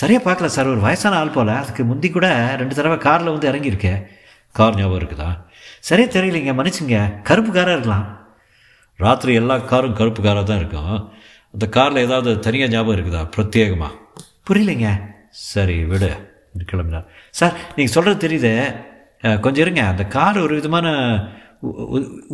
சரியாக 0.00 0.24
பார்க்கல 0.26 0.48
சார். 0.56 0.68
ஒரு 0.72 0.80
வயசான 0.84 1.16
ஆள் 1.22 1.32
போல். 1.36 1.50
அதுக்கு 1.60 1.82
முந்தி 1.90 2.08
கூட 2.16 2.26
ரெண்டு 2.60 2.74
தடவை 2.78 2.98
காரில் 2.98 3.32
வந்து 3.34 3.50
இறங்கியிருக்கேன் 3.50 4.00
கார் 4.58 4.76
ஞாபகம் 4.80 5.00
இருக்குதா? 5.00 5.30
சரியாக 5.88 6.12
தெரியலைங்க. 6.14 6.52
மன்னிச்சுங்க. 6.58 6.98
கருப்பு 7.28 7.50
காராக 7.52 7.76
இருக்கலாம். 7.76 8.06
ராத்திரி 9.04 9.32
எல்லா 9.40 9.56
காரும் 9.72 9.96
கருப்பு 10.00 10.20
காராக 10.22 10.46
தான் 10.50 10.60
இருக்கும். 10.62 10.92
அந்த 11.54 11.66
காரில் 11.76 12.04
ஏதாவது 12.06 12.38
தனியாக 12.46 12.72
ஞாபகம் 12.72 12.96
இருக்குதா? 12.98 13.22
பிரத்யேகமாக 13.36 13.98
புரியலைங்க. 14.48 14.88
சரி 15.50 15.78
விடு. 15.92 16.10
கிளம்பினார். 16.72 17.06
சார் 17.38 17.56
நீங்கள் 17.76 17.94
சொல்கிறது 17.94 18.20
தெரியுது. 18.26 18.52
கொஞ்சம் 19.40 19.64
இருங்க. 19.66 19.82
அந்த 19.92 20.04
கார் 20.16 20.38
ஒரு 20.46 20.54
விதமான 20.54 20.88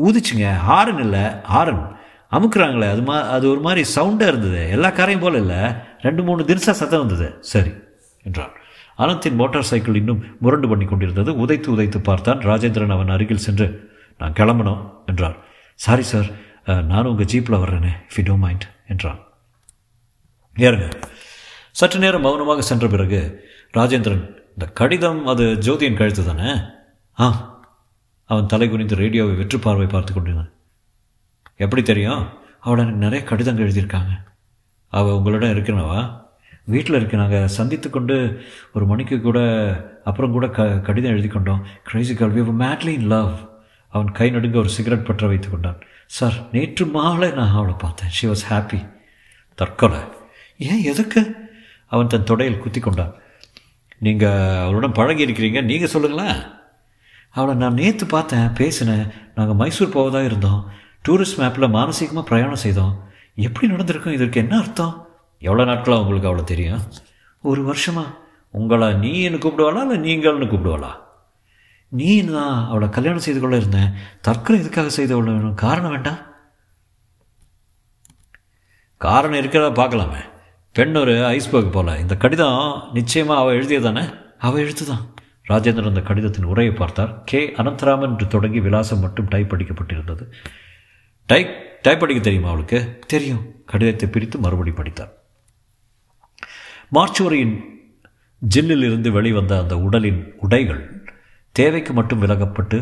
ஊதிச்சுங்க. 0.06 0.46
ஹாரன் 0.68 1.02
இல்லை. 1.06 1.24
ஹாரன். 1.54 1.84
அமுக்குறாங்களே 2.32 2.90
அது 2.90 3.02
மா 3.02 3.16
அது 3.36 3.50
ஒரு 3.50 3.60
மாதிரி 3.60 3.82
சவுண்டாக 3.94 4.30
இருந்தது. 4.32 4.60
எல்லா 4.70 4.90
காரையும் 4.90 5.20
போல் 5.20 5.34
இல்லை. 5.34 5.60
ரெண்டு 6.00 6.22
மூணு 6.22 6.42
தினசா 6.42 6.72
சத்தம் 6.80 7.06
வந்தது. 7.06 7.28
சரி 7.40 7.72
என்றான். 8.22 8.52
அனந்தின் 8.98 9.34
மோட்டார் 9.34 9.62
சைக்கிள் 9.62 9.94
இன்னும் 9.94 10.24
முரண்டு 10.40 10.68
பண்ணி 10.68 10.84
கொண்டிருந்தது. 10.84 11.32
உதைத்து 11.32 11.68
உதைத்து 11.74 11.98
பார்த்தான் 11.98 12.38
ராஜேந்திரன் 12.38 12.96
அவன் 12.96 13.08
அருகில் 13.08 13.44
சென்று 13.46 13.66
நான் 14.18 14.32
கிளம்பணும் 14.32 14.82
என்றார் 15.06 15.36
சாரி 15.74 16.02
சார் 16.02 16.28
நானும் 16.64 17.16
உங்கள் 17.16 17.30
ஜீப்பில் 17.32 17.60
வர்றேனே 17.62 17.92
இஃப் 18.08 18.18
யூ 18.18 18.24
டோன்ட் 18.24 18.38
மைண்ட் 18.38 18.66
என்றான். 18.88 19.20
ஏறுங்க 20.56 20.88
சற்று 21.72 21.98
நேரம் 21.98 22.20
மௌனமாக 22.20 22.62
சென்ற 22.62 22.86
பிறகு 22.86 23.20
ராஜேந்திரன் 23.76 24.24
இந்த 24.50 24.66
கடிதம் 24.72 25.26
அது 25.26 25.44
ஜோதியின் 25.66 25.96
கழுத்து 25.96 26.24
தானே? 26.24 26.50
ஆ. 27.20 27.26
அவன் 28.30 28.46
தலை 28.46 28.68
குனிந்து 28.68 28.96
ரேடியோவை 28.96 29.34
வெற்று 29.34 29.58
பார்வை 29.58 29.86
பார்த்து 29.86 30.12
கொண்டிருந்தான். 30.12 30.50
எப்படி 31.60 31.82
தெரியும்? 31.82 32.28
அவள் 32.60 32.78
எனக்கு 32.78 32.98
நிறைய 32.98 33.24
கடிதங்கள் 33.24 33.68
எழுதியிருக்காங்க. 33.68 34.12
அவள் 34.88 35.12
உங்களிடம் 35.12 35.48
இருக்கிறனவா 35.48 36.20
வீட்டில் 36.64 36.94
இருக்கு. 36.94 37.16
நாங்கள் 37.16 37.46
சந்தித்து 37.46 37.90
கொண்டு 37.90 38.14
ஒரு 38.74 38.86
மணிக்கு 38.86 39.20
கூட 39.20 39.38
அப்புறம் 40.04 40.30
கூட 40.30 40.48
க 40.48 40.80
கடிதம் 40.80 41.10
எழுதி 41.10 41.28
கொண்டோம். 41.28 41.66
Crazy 41.84 42.14
call 42.14 42.34
we 42.34 42.54
madly 42.62 42.86
in 42.86 43.06
love 43.06 43.38
அவன் 43.88 44.12
கை 44.12 44.30
நடுங்க 44.30 44.58
ஒரு 44.58 44.68
சிகரெட் 44.68 45.06
பற்ற 45.06 45.26
வைத்து 45.26 45.50
கொண்டான். 45.50 45.80
சார் 46.06 46.32
நேற்று 46.52 46.86
மாலை 46.86 47.30
நான் 47.30 47.52
அவளை 47.52 47.74
பார்த்தேன். 47.78 48.08
ஷி 48.08 48.28
வாஸ் 48.28 48.46
ஹாப்பி 48.48 48.90
தற்கொலை. 49.54 50.00
ஏன் 50.58 50.82
எதுக்கு? 50.82 51.34
அவன் 51.86 52.06
தன் 52.06 52.28
தொடையில் 52.30 52.58
குத்தி 52.58 52.80
கொண்டான். 52.80 53.14
நீங்கள் 53.98 54.56
அவளுடன் 54.64 54.92
பழகி 54.92 55.26
இருக்கிறீங்க. 55.26 55.64
நீங்கள் 55.64 55.88
சொல்லுங்களேன். 55.88 56.42
அவளை 57.30 57.54
நான் 57.54 57.74
நேற்று 57.74 58.06
பார்த்தேன். 58.06 58.52
பேசினேன். 58.52 59.06
நாங்கள் 59.34 59.56
மைசூர் 59.56 59.88
போவதாக 59.88 60.24
இருந்தோம். 60.24 60.70
டூரிஸ்ட் 61.08 61.36
மேப்பில் 61.36 61.68
மானசீகமாக 61.68 62.22
பிரயாணம் 62.22 62.64
செய்தோம். 62.64 62.94
எப்படி 63.36 63.68
நடந்திருக்கும்? 63.68 64.12
இதற்கு 64.12 64.40
என்ன 64.40 64.58
அர்த்தம்? 64.58 65.08
எவ்வளோ 65.38 65.64
நாட்களாக 65.64 66.02
உங்களுக்கு 66.02 66.28
அவ்வளோ 66.30 66.44
தெரியும்? 66.44 66.80
ஒரு 67.42 67.60
வருஷமா 67.72 68.04
உங்களை 68.50 68.88
நீன்னு 68.88 69.38
கூப்பிடுவாளா 69.44 69.86
இல்லை 69.86 69.98
நீங்கள்னு 69.98 70.48
கூப்பிடுவாளா? 70.52 70.90
நீ 71.88 72.24
தான் 72.24 72.68
அவளை 72.68 72.88
கல்யாணம் 72.88 73.24
செய்து 73.26 73.40
கொள்ள 73.40 73.56
இருந்தேன் 73.56 73.92
தற்கொலை 74.20 74.60
எதுக்காக 74.60 74.88
செய்து 74.88 75.14
கொள்ள 75.14 75.30
வேணும்? 75.30 75.54
காரணம் 75.54 75.90
வேண்டாம் 75.90 76.18
காரணம் 78.96 79.38
இருக்கிறதா 79.38 79.84
பார்க்கலாமே. 79.84 80.20
பெண் 80.72 80.94
ஒரு 80.94 81.12
ஐஸ்பர்க் 81.26 81.72
போல. 81.72 81.98
இந்த 81.98 82.16
கடிதம் 82.16 82.90
நிச்சயமாக 82.92 83.40
அவள் 83.40 83.58
எழுதியதானே 83.60 84.04
அவள் 84.38 84.66
எழுத்துதான். 84.66 85.04
ராஜேந்திரன் 85.48 85.92
அந்த 85.92 86.00
கடிதத்தின் 86.00 86.44
உரையை 86.44 86.74
பார்த்தார். 86.74 87.22
கே. 87.24 87.52
அனந்தராமன் 87.56 88.10
என்று 88.10 88.26
தொடங்கி 88.26 88.60
விலாசம் 88.60 88.98
மட்டும் 88.98 89.28
டைப் 89.28 89.52
அடிக்கப்பட்டிருந்தது. 89.52 90.24
டைப் 91.30 91.50
டைப் 91.82 92.02
அடிக்க 92.04 92.20
தெரியுமா 92.22 92.48
அவளுக்கு? 92.48 92.78
தெரியும். 93.06 93.42
கடிதத்தை 93.66 94.06
பிரித்து 94.08 94.38
மறுபடி 94.38 94.72
படித்தார். 94.78 95.12
மார்ச்சுவரியின் 96.94 97.54
ஜில்லில் 98.54 98.84
இருந்து 98.88 99.12
வெளிவந்த 99.12 99.52
அந்த 99.58 99.74
உடலின் 99.78 100.20
உடைகள் 100.38 100.82
தேவைக்கு 101.58 101.92
மட்டும் 101.92 102.22
விலகப்பட்டு 102.22 102.78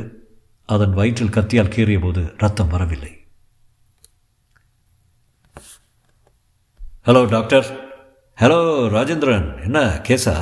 அதன் 0.75 0.95
வயிற்றில் 0.99 1.35
கத்தியால் 1.37 1.73
கீறிய 1.75 2.01
போது 2.01 2.23
ரத்தம் 2.39 2.69
வரவில்லை. 2.69 3.13
Hello 7.07 7.23
doctor 7.37 7.67
hello 8.41 8.59
Rajendran. 8.97 9.49
என்ன 9.65 9.79
கேஸா 10.09 10.37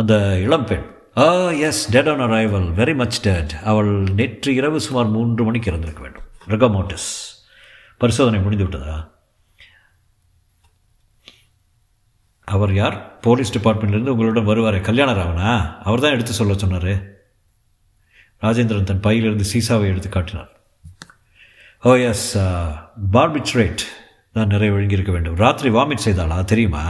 அந்த 0.00 0.14
இளம்பெண் 0.46 0.86
ஆ 1.16 1.28
yes 1.66 1.84
dead 1.90 2.08
on 2.08 2.24
arrival 2.28 2.70
very 2.80 2.96
much 3.02 3.20
dead 3.20 3.54
அவள் 3.72 3.92
நேற்று 4.20 4.54
இரவு 4.54 4.80
சுமார் 4.88 5.14
மூன்று 5.16 5.44
மணிக்கு 5.44 5.70
இறந்திருக்க 5.70 6.02
வேண்டும். 6.02 6.28
ரெகமோட்டிஸ். 6.54 7.08
பரிசோதனை 8.02 8.38
முடிந்து 8.44 8.66
விட்டதா 8.66 8.98
அவர் 12.48 12.72
யார்? 12.80 12.96
போலீஸ் 13.26 13.54
டிபார்ட்மெண்ட்லேருந்து 13.56 14.14
உங்களுடன் 14.14 14.48
வருவார் 14.50 14.78
கல்யாணராவனா? 14.88 15.50
அவர் 15.88 16.02
தான் 16.04 16.14
எடுத்து 16.16 16.32
சொல்ல 16.38 16.54
சொன்னார். 16.62 16.92
ராஜேந்திரன் 18.44 18.88
தன் 18.90 19.04
பையிலிருந்து 19.06 19.46
சீசாவை 19.52 19.86
எடுத்து 19.92 20.10
காட்டினார் 20.14 20.50
ஓ 21.88 21.90
எஸ் 22.10 22.28
பார்பிட்ரேட் 23.16 23.82
தான் 24.36 24.50
நிறைய 24.52 24.74
ஒழுங்கியிருக்க 24.76 25.12
வேண்டும். 25.14 25.38
ராத்திரி 25.42 25.68
வாமிட் 25.76 26.06
செய்தாளா? 26.06 26.38
தெரியுமா? 26.52 26.82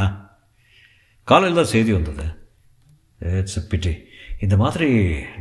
காலையில் 1.28 1.58
தான் 1.60 1.72
செய்தி 1.74 1.90
வந்தது. 1.96 2.26
இட்ஸ் 3.40 3.60
பிட்டி 3.70 3.92
இந்த 4.44 4.54
மாதிரி 4.62 4.88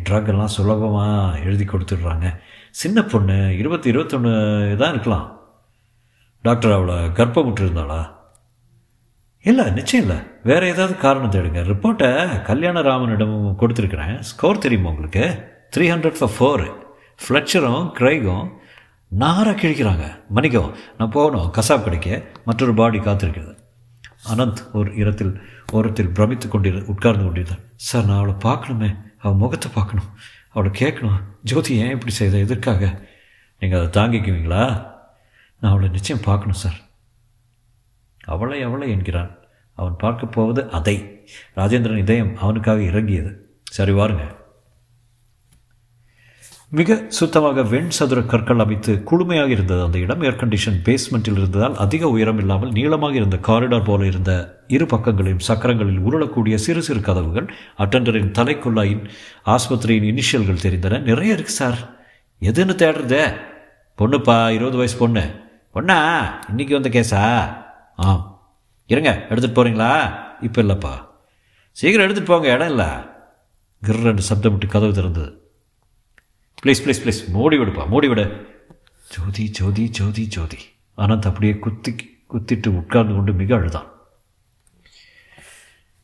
ட்ரக் 0.08 0.30
எல்லாம் 0.32 0.54
சுலபமாக 0.56 1.40
எழுதி 1.48 1.66
கொடுத்துட்றாங்க. 1.66 2.28
சின்ன 2.72 3.04
பொண்ணு 3.04 3.58
இருபத்தி 3.58 3.90
இருபத்தொன்று 3.90 4.76
தான் 4.80 4.90
இருக்கலாம். 4.90 5.40
டாக்டர் 6.42 6.72
அவளை 6.72 6.94
கர்ப்பமுற்று 6.94 7.66
இருந்தாளா 7.66 8.18
இல்லை 9.42 9.72
நிச்சயம் 9.72 10.08
இல்லை. 10.08 10.22
வேறு 10.44 10.68
ஏதாவது 10.68 10.98
காரணம் 10.98 11.32
தேடுங்க. 11.32 11.58
ரிப்போர்ட்டை 11.58 12.42
கல்யாணராமனிடம் 12.44 13.56
கொடுத்துருக்குறேன். 13.60 14.20
ஸ்கோர் 14.20 14.58
தெரியுமா 14.58 14.90
உங்களுக்கு? 14.90 15.48
த்ரீ 15.76 15.80
ஹண்ட்ரட் 15.80 16.16
ஃபார் 16.20 16.30
ஃபோரு 16.40 16.74
ஃப்ளெக்சரும் 17.24 17.92
கிரைகும் 18.00 18.50
நாராக 19.08 19.52
கிழிக்கிறாங்க. 19.52 20.28
மன்னிக்கவும் 20.30 20.76
நான் 20.98 21.10
போகணும். 21.10 21.54
கசாப் 21.54 21.84
கடைக்க 21.84 22.24
மற்றொரு 22.46 22.74
பாடி 22.74 23.00
காத்திருக்கிறது. 23.00 23.58
அனந்த் 24.36 24.72
ஒரு 24.74 24.96
இடத்தில் 24.96 25.42
ஓரத்தில் 25.72 26.10
பிரமித்து 26.10 26.48
கொண்டிரு 26.48 26.86
உட்கார்ந்து 26.86 27.24
கொண்டிருந்தார். 27.24 27.60
சார் 27.76 28.06
நான் 28.06 28.18
அவளை 28.18 28.34
பார்க்கணுமே. 28.34 28.98
அவள் 29.18 29.38
முகத்தை 29.38 29.72
பார்க்கணும். 29.74 30.06
அவளை 30.60 30.82
கேட்கணும். 30.82 31.24
ஜோதி 31.44 31.76
ஏன் 31.76 31.90
இப்படி 31.90 32.12
செய்த? 32.12 32.38
எதற்காக? 32.38 33.08
நீங்கள் 33.60 33.86
அதை 33.86 34.04
தாங்கிக்குவீங்களா? 34.04 34.66
நான் 35.60 35.72
அவளை 35.72 35.90
நிச்சயம் 35.90 36.22
பார்க்கணும் 36.22 36.56
சார். 36.56 36.76
அவளை 38.24 38.62
அவளை 38.62 38.90
என்கிறான். 38.90 39.38
அவன் 39.74 39.96
பார்க்க 39.96 40.26
போவது 40.26 40.70
அதை. 40.70 41.28
ராஜேந்திரன் 41.56 41.98
இதயம் 41.98 42.38
அவனுக்காக 42.38 42.82
இறங்கியது. 42.82 43.60
சரி 43.64 43.92
வாருங்க. 43.92 44.39
மிக 46.72 47.06
சுத்தமாக 47.08 47.64
வெண் 47.64 47.90
சதுர 47.90 48.22
கற்கள் 48.22 48.60
அமைத்து 48.60 49.04
குளுமையாக 49.06 49.48
இருந்தது 49.48 49.84
அந்த 49.84 49.98
இடம். 49.98 50.22
ஏர் 50.22 50.36
கண்டிஷன் 50.36 50.76
பேஸ்மெண்ட்டில் 50.86 51.38
இருந்ததால் 51.38 51.78
அதிக 51.78 52.10
உயரம் 52.10 52.38
இல்லாமல் 52.38 52.72
நீளமாக 52.72 53.16
இருந்த 53.16 53.38
காரிடார் 53.38 53.84
போல 53.84 54.06
இருந்த 54.06 54.62
இரு 54.68 54.86
பக்கங்களிலும் 54.86 55.40
சக்கரங்களில் 55.40 55.98
உருளக்கூடிய 55.98 56.56
சிறு 56.58 56.82
சிறு 56.82 57.02
கதவுகள் 57.02 57.54
அட்டண்டரின் 57.78 58.32
தலைக்குள்ளாயின் 58.40 59.10
ஆஸ்பத்திரியின் 59.46 60.08
இனிஷியல்கள் 60.12 60.64
தெரிந்தன. 60.68 61.02
நிறைய 61.02 61.34
இருக்கு 61.34 61.52
சார் 61.52 61.98
எதுன்னு 62.42 62.76
தேடுறதே? 62.84 63.34
பொண்ணுப்பா 63.98 64.50
இருபது 64.50 64.78
வயசு 64.78 64.98
பொண்ணு. 64.98 65.22
பொண்ணா 65.74 66.00
இன்னைக்கு 66.50 66.80
வந்த 66.80 66.90
கேஸா? 66.90 67.24
ஆ 68.00 68.38
இருங்க 68.86 69.26
எடுத்துகிட்டு 69.30 69.60
போகிறீங்களா 69.60 70.14
இப்போ 70.42 70.62
இல்லைப்பா. 70.62 70.94
சீக்கிரம் 71.72 72.08
எடுத்துகிட்டு 72.08 72.26
போங்க 72.26 72.54
இடம் 72.54 72.70
இல்லை. 72.70 72.86
கிர்ரன்னு 73.88 74.18
சப்தம் 74.18 74.52
விட்டு 74.52 74.68
கதவு 74.68 74.94
திறந்தது. 74.94 75.39
ப்ளீஸ் 76.66 76.80
ப்ளீஸ் 76.86 77.02
ப்ளீஸ் 77.06 77.28
மூடி 77.28 77.58
விடுப்பா 77.58 77.88
மூடி 77.88 78.08
விடு. 78.08 78.48
ஜோதி 79.10 79.50
ஜோதி 79.50 79.90
ஜோதி 79.90 80.28
ஜோதி. 80.28 80.58
அனந்த் 80.98 81.26
அப்படியே 81.26 81.54
குத்தி 81.58 81.96
குத்திட்டு 82.30 82.68
உட்கார்ந்து 82.68 83.14
கொண்டு 83.14 83.34
மிக 83.34 83.56
அழுதான். 83.56 83.92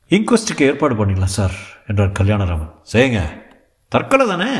இன்கொஸ்ட்டுக்கு 0.09 0.61
ஏற்பாடு 0.61 1.05
பண்ணிடலாம் 1.05 1.33
சார் 1.37 1.51
என்றார் 1.87 2.11
கல்யாணராமன். 2.11 2.73
செய்யுங்க. 2.93 3.43
தற்கொலை 3.87 4.27
தானே? 4.27 4.51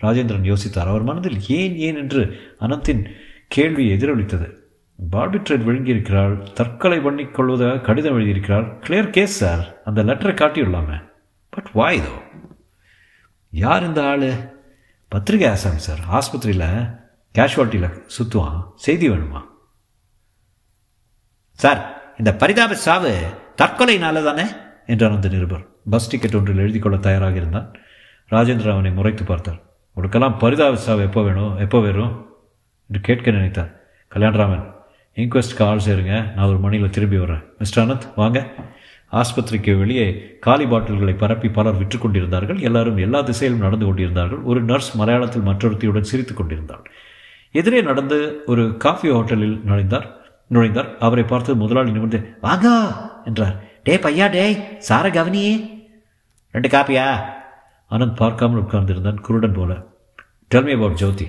ராஜேந்திரன் 0.00 0.56
யோசித்தார். 0.56 0.90
அவர் 0.92 1.02
மனதில் 1.02 1.46
ஏன் 1.48 1.76
ஏன் 1.76 1.96
என்று 1.96 2.52
அனந்தின் 2.60 3.10
கேள்வி 3.48 3.92
எதிரொலித்தது. 3.92 4.58
பார்பிட்ரேட் 5.12 5.66
விழுங்கியிருக்கிறாள். 5.66 6.52
தற்கொலை 6.52 7.00
பண்ணிக் 7.00 7.34
கொள்வதாக 7.34 7.78
கடிதம் 7.78 8.18
எழுதியிருக்கிறார் 8.18 8.78
கிளியர் 8.86 9.10
கேஸ் 9.10 9.36
சார் 9.36 9.82
அந்த 9.84 10.04
லெட்டரை 10.04 10.34
காட்டியுள்ளாமே. 10.34 11.10
பட் 11.48 11.70
வாய் 11.72 11.96
இதோ 11.96 12.22
யார் 13.50 13.84
இந்த 13.84 14.06
ஆள்? 14.06 14.49
பத்திரிகை 15.10 15.48
ஆசாமி 15.48 15.78
சார் 15.78 15.98
ஆஸ்பத்திரியில் 16.10 16.98
கேஷுவாலிட்டியில் 17.38 18.02
சுற்றுவான் 18.06 18.64
செய்தி 18.74 19.08
வேணுமா? 19.08 19.42
சார் 21.52 22.12
இந்த 22.18 22.34
பரிதாப 22.34 22.74
சாவு 22.74 23.20
தற்கொலைனால 23.62 24.24
தானே? 24.24 24.44
என்றான் 24.86 25.14
அந்த 25.14 25.28
நிருபர். 25.28 25.66
பஸ் 25.90 26.08
டிக்கெட் 26.08 26.34
ஒன்றில் 26.34 26.58
எழுதி 26.58 26.78
கொள்ள 26.78 26.98
தயாராக 26.98 27.36
இருந்தான். 27.36 27.74
ராஜேந்திரன் 28.30 28.72
அவனை 28.72 28.90
முறைத்து 28.90 29.24
பார்த்தார். 29.24 29.60
உனக்கெல்லாம் 29.96 30.38
பரிதாப 30.38 30.76
சாவு 30.76 31.02
எப்போ 31.02 31.22
வேணும்? 31.22 31.56
எப்போ 31.56 31.80
வரும்? 31.80 32.26
என்று 32.88 33.00
கேட்க 33.00 33.30
நினைத்தார். 33.30 33.74
கல்யாணராமன் 34.14 34.74
இன்கொஸ்ட்க்கு 35.14 35.62
ஆள் 35.62 35.80
சேருங்க. 35.86 36.32
நான் 36.32 36.48
ஒரு 36.48 36.58
மணியில் 36.58 36.90
திரும்பி 36.90 37.16
வரேன் 37.16 37.44
மிஸ்டர் 37.58 37.86
அனந்த் 37.86 38.12
வாங்க. 38.16 38.54
ஆஸ்பத்திரிக்கு 39.12 39.78
வெளியே 39.78 40.36
காலி 40.38 40.64
பாட்டில்களை 40.64 41.16
பரப்பி 41.16 41.48
பலர் 41.48 41.76
விற்று 41.76 41.98
கொண்டிருந்தார்கள். 41.98 42.58
எல்லாரும் 42.58 42.96
எல்லா 42.96 43.20
திசையிலும் 43.20 43.60
நடந்து 43.60 43.86
கொண்டிருந்தார்கள். 43.86 44.38
ஒரு 44.38 44.62
நர்ஸ் 44.62 44.98
மலையாளத்தில் 44.98 45.46
மற்றொருத்தியுடன் 45.46 46.00
சிரித்துக் 46.00 46.36
கொண்டிருந்தாள். 46.36 46.90
எதிரே 47.52 47.80
நடந்து 47.82 48.42
ஒரு 48.46 48.76
காஃபி 48.76 49.10
ஹோட்டலில் 49.10 49.60
நுழைந்தார். 49.66 50.10
நுழைந்தார். 50.50 50.96
அவரை 50.98 51.24
பார்த்து 51.24 51.56
முதலாளி 51.56 51.92
நிமிர்ந்து 51.92 52.36
வாங்கா! 52.40 52.76
என்றார். 53.24 53.64
டே 53.82 53.96
பையா 53.96 54.30
டேய் 54.30 54.78
சார 54.78 55.10
கவனியே. 55.10 55.78
ரெண்டு 56.50 56.68
காப்பியா? 56.68 57.20
அனந்த் 57.90 58.16
பார்க்காமல் 58.16 58.62
உட்கார்ந்திருந்தான் 58.62 59.20
குருடன் 59.20 59.52
போல. 59.52 59.86
டெல்மி 60.54 60.72
அபவுட் 60.72 60.94
ஜோதி 60.94 61.28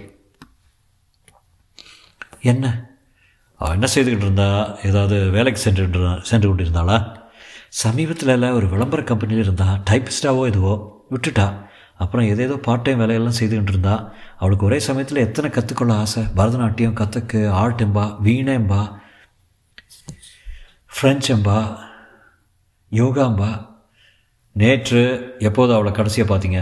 என்ன? 2.41 2.89
அவள் 3.56 3.74
என்ன 3.74 3.88
செய்துக்கிட்டு 3.96 4.28
இருந்தா? 4.28 4.78
ஏதாவது 4.84 5.30
வேலைக்கு 5.30 5.60
சென்று 5.60 6.17
சென்று 6.22 6.56
கொண்டிருந்தாளா? 6.56 7.21
சமீபத்தில் 7.74 8.54
ஒரு 8.58 8.68
விளம்பர 8.70 9.02
கம்பெனியில் 9.04 9.44
இருந்தா 9.44 9.68
டைப்பிஸ்டாவோ 9.90 10.42
எதுவோ 10.52 10.74
விட்டுட்டா. 11.12 11.46
அப்புறம் 11.98 12.26
ஏதேதோ 12.26 12.56
பார்ட் 12.58 12.84
டைம் 12.86 12.98
வேலையெல்லாம் 12.98 13.38
செய்துக்கிட்டு 13.40 13.74
இருந்தா 13.76 13.96
அவளுக்கு 14.38 14.66
ஒரே 14.66 14.80
சமயத்தில் 14.80 15.24
எத்தனை 15.26 15.50
கற்றுக்கொள்ள 15.52 15.94
ஆசை? 15.94 16.24
பரதநாட்டியம் 16.38 16.94
கற்றுக்கு 16.94 17.50
ஆர்ட் 17.62 17.82
எம்பா 17.82 18.06
வீணேம்பா 18.26 18.82
ஃப்ரெஞ்ச் 20.96 21.30
எம்பா 21.36 21.58
யோகாம்பா 22.92 23.52
நேற்று 24.56 25.04
எப்போது 25.40 25.74
அவளை 25.74 25.92
கடைசியாக 25.92 26.32
பார்த்தீங்க 26.32 26.62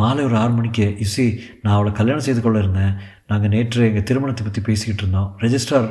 மாலை 0.00 0.24
ஒரு 0.24 0.36
ஆறு 0.36 0.52
மணிக்கு. 0.52 0.86
இசி 1.04 1.24
நான் 1.62 1.74
அவளை 1.74 1.92
கல்யாணம் 1.92 2.26
செய்து 2.26 2.40
கொள்ள 2.40 2.58
இருந்தேன். 2.58 2.94
நாங்கள் 3.26 3.52
நேற்று 3.54 3.86
எங்கள் 3.88 4.08
திருமணத்தை 4.10 4.44
பற்றி 4.44 4.62
பேசிக்கிட்டு 4.68 5.02
இருந்தோம். 5.04 5.30
ரெஜிஸ்ட்ரார் 5.44 5.88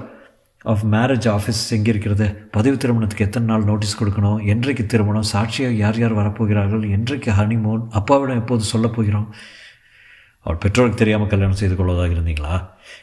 ஆஃப் 0.63 0.83
மேரேஜ் 0.93 1.27
ஆஃபீஸ் 1.35 1.61
எங்கே 1.75 1.89
இருக்கிறது 1.91 2.25
பதிவு 2.51 2.75
திருமணத்துக்கு 2.77 3.25
எத்தனை 3.25 3.47
நாள் 3.47 3.63
நோட்டீஸ் 3.63 3.99
கொடுக்கணும்? 4.01 4.39
என்றைக்கு 4.45 4.85
திருமணம்? 4.85 5.29
சாட்சியாக 5.31 5.73
யார் 5.73 5.99
யார் 5.99 6.19
வரப்போகிறார்கள்? 6.19 6.83
என்றைக்கு 6.97 7.31
ஹனிமூன் 7.31 7.83
அப்பாவிடம் 7.99 8.41
எப்போது 8.41 8.63
சொல்ல 8.63 8.87
போகிறோம்? 8.87 9.27
அவள் 10.45 10.61
பெற்றோருக்கு 10.63 10.99
தெரியாமல் 10.99 11.27
கல்யாணம் 11.27 11.59
செய்து 11.61 11.75
கொள்வதாக 11.75 12.13
இருந்தீங்களா? 12.13 12.53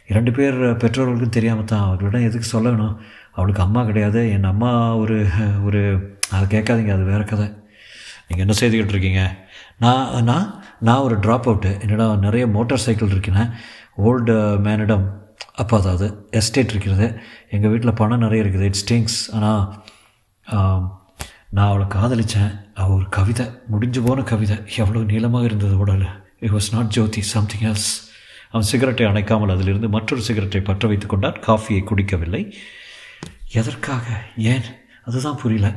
இரண்டு 0.06 0.30
பேர் 0.32 0.58
பெற்றோர்களுக்கும் 0.82 1.36
தெரியாமல் 1.36 1.64
தான் 1.64 1.84
அவர்களிடம் 1.86 2.26
எதுக்கு 2.28 2.48
சொல்ல 2.54 2.68
வேணும் 2.70 2.96
அவளுக்கு 3.32 3.62
அம்மா 3.62 3.84
கிடையாது. 3.84 4.20
என் 4.30 4.50
அம்மா 4.52 4.70
ஒரு 4.96 5.16
ஒரு 5.66 5.82
அதை 6.30 6.44
கேட்காதீங்க 6.54 6.92
அது 6.92 7.04
வேறு 7.12 7.24
கதை. 7.24 7.46
நீங்கள் 8.28 8.44
என்ன 8.46 8.56
செய்துக்கிட்டு 8.60 8.94
இருக்கீங்க? 8.96 9.22
நான் 9.84 10.24
நான் 10.24 10.48
நான் 10.80 11.04
ஒரு 11.06 11.16
ட்ராப் 11.16 11.48
அவுட்டு 11.50 11.80
என்னிடம் 11.80 12.24
நிறைய 12.26 12.46
மோட்டார் 12.46 12.84
சைக்கிள் 12.86 13.14
இருக்கேன் 13.14 13.52
ஓல்டு 14.08 14.34
மேனிடம் 14.66 15.06
அப்போ 15.60 15.74
அதாவது 15.78 16.06
எஸ்டேட் 16.40 16.72
இருக்கிறது. 16.74 17.06
எங்கள் 17.50 17.70
வீட்டில் 17.70 17.98
பணம் 18.00 18.24
நிறைய 18.24 18.44
இருக்குது. 18.44 18.66
இட்ஸ் 18.70 18.84
ஸ்டிங்ஸ் 18.84 19.18
ஆனால் 19.36 19.62
நான் 21.56 21.68
அவளை 21.68 21.86
காதலித்தேன் 21.86 22.52
அவள் 22.80 22.96
ஒரு 22.96 23.08
கவிதை. 23.16 23.46
முடிஞ்சு 23.66 24.00
போன 24.06 24.22
கவிதை. 24.30 24.56
எவ்வளோ 24.76 25.00
நீளமாக 25.12 25.44
இருந்தது 25.44 25.76
உடல். 25.78 26.06
It 26.44 26.50
was 26.50 26.72
not 26.72 26.92
Jyothi 26.96 27.22
something 27.34 27.66
else 27.70 27.90
அவன் 28.50 28.68
சிகரெட்டை 28.72 29.06
அணைக்காமல் 29.06 29.54
அதிலிருந்து 29.54 29.88
மற்றொரு 29.88 30.22
சிகரெட்டை 30.28 30.60
பற்ற 30.60 30.88
வைத்து 30.88 31.06
கொண்டான். 31.06 31.40
காஃபியை 31.46 31.80
குடிக்கவில்லை. 31.84 32.42
எதற்காக? 33.52 34.06
ஏன்? 34.52 34.66
அதுதான் 35.04 35.40
புரியல. 35.42 35.68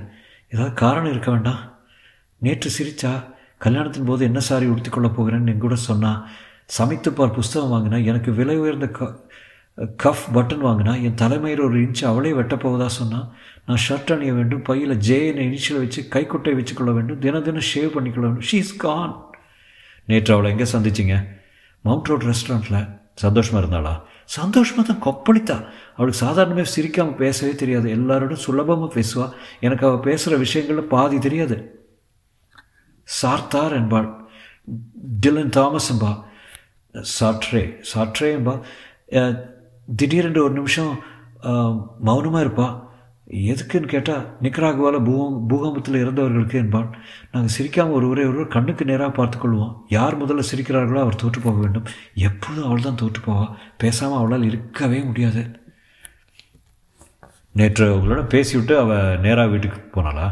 ஏதாவது 0.52 0.74
காரணம் 0.84 1.12
இருக்க 1.12 1.30
வேண்டாம். 1.32 1.62
நேற்று 2.46 2.70
சிரிச்சா 2.78 3.12
கல்யாணத்தின் 3.66 4.06
போது 4.06 4.22
என்ன 4.30 4.40
சாரி 4.40 4.68
உடுத்திக்கொள்ளப் 4.68 5.18
போகிறேன்னு 5.18 5.52
என் 5.54 5.66
கூட 5.66 5.76
சமைத்து 5.76 6.14
சமைத்துப்பார் 6.78 7.38
புஸ்தகம் 7.38 7.74
வாங்கினா 7.74 7.98
எனக்கு 8.04 8.30
விலை 8.40 8.56
உயர்ந்த 8.58 8.88
க 8.98 9.08
கஃப் 9.78 10.26
பட்டன் 10.34 10.66
வாங்கினா 10.66 11.02
என் 11.02 11.14
தலைமையில் 11.14 11.62
ஒரு 11.62 11.82
இன்ச்சு 11.82 12.06
அவளே 12.06 12.32
வெட்டப்போவதா 12.32 12.86
சொன்னால் 12.86 13.34
நான் 13.66 13.82
ஷர்ட் 13.90 14.14
அணிய 14.14 14.34
வேண்டும் 14.34 14.62
பையில் 14.62 14.98
ஜேஎன் 14.98 15.42
இனிஷியல் 15.48 15.78
வச்சு 15.78 16.02
கைக்குட்டை 16.10 16.54
வச்சுக்கொள்ள 16.60 16.94
வேண்டும் 16.94 17.20
தின 17.20 17.42
தினம் 17.42 17.70
ஷேவ் 17.74 17.96
பண்ணிக்கொள்ள 17.96 18.28
வேண்டும். 18.28 18.48
ஷீ 18.52 18.54
இஸ் 18.54 18.76
கான் 18.76 19.26
நேற்று 20.06 20.34
அவளை 20.34 20.52
எங்கே 20.52 20.68
சந்திச்சிங்க? 20.72 21.28
மவுண்ட் 21.82 22.08
ரோட் 22.08 22.24
ரெஸ்டாரண்ட்டில் 22.24 22.88
சந்தோஷமாக 23.14 23.62
இருந்தாளா? 23.66 24.02
சந்தோஷமாக 24.26 24.94
தான் 24.94 25.04
கொப்பளித்தா. 25.08 25.66
அவளுக்கு 25.96 26.20
சாதாரணமாக 26.20 26.70
சிரிக்காமல் 26.70 27.16
பேசவே 27.16 27.56
தெரியாது. 27.56 27.90
எல்லாரோடும் 27.96 28.44
சுலபமாக 28.46 29.00
பேசுவா. 29.00 29.32
எனக்கு 29.60 29.86
அவள் 29.88 30.00
பேசுகிற 30.00 30.38
விஷயங்களில் 30.38 30.84
பாதி 30.84 31.20
தெரியாது. 31.20 31.86
சார்த்தார் 33.22 33.72
என்பாள். 33.72 34.20
டிலன் 35.20 35.50
தாமஸ் 35.50 35.94
என்பா 35.94 36.24
சாட்ரே 37.20 37.64
சாட்ரே 37.94 38.30
என்பா 38.38 38.54
திடீரென்று 40.00 40.42
ஒரு 40.48 40.54
நிமிஷம் 40.60 40.92
மௌனமாக 42.08 42.44
இருப்பா. 42.46 42.68
எதுக்குன்னு 43.52 43.88
கேட்டால் 43.94 44.24
நிக்கராகுவால் 44.44 44.98
பூகம் 45.08 45.38
பூகம்பத்தில் 45.50 46.00
இறந்தவர்களுக்கு 46.04 46.58
என்பான். 46.62 46.90
நாங்கள் 47.32 47.54
சிரிக்காமல் 47.56 47.98
ஒருவரை 47.98 48.24
ஒருவர் 48.30 48.54
கண்ணுக்கு 48.56 48.84
நேராக 48.90 49.12
பார்த்துக்கொள்வோம் 49.20 49.74
யார் 49.96 50.20
முதல்ல 50.22 50.44
சிரிக்கிறார்களோ 50.50 51.02
அவர் 51.06 51.20
தோற்று 51.22 51.42
போக 51.46 51.58
வேண்டும். 51.64 51.88
எப்போதும் 52.30 52.68
அவள் 52.70 52.86
தான் 52.88 53.00
தோற்று 53.02 53.22
போவா. 53.28 53.46
பேசாமல் 53.84 54.20
அவளால் 54.22 54.48
இருக்கவே 54.52 55.00
முடியாது. 55.10 55.44
நேற்று 57.60 57.88
உங்களோட 57.98 58.22
பேசிவிட்டு 58.34 58.76
அவள் 58.84 59.22
நேராக 59.26 59.52
வீட்டுக்கு 59.54 59.80
போனாளா? 59.96 60.28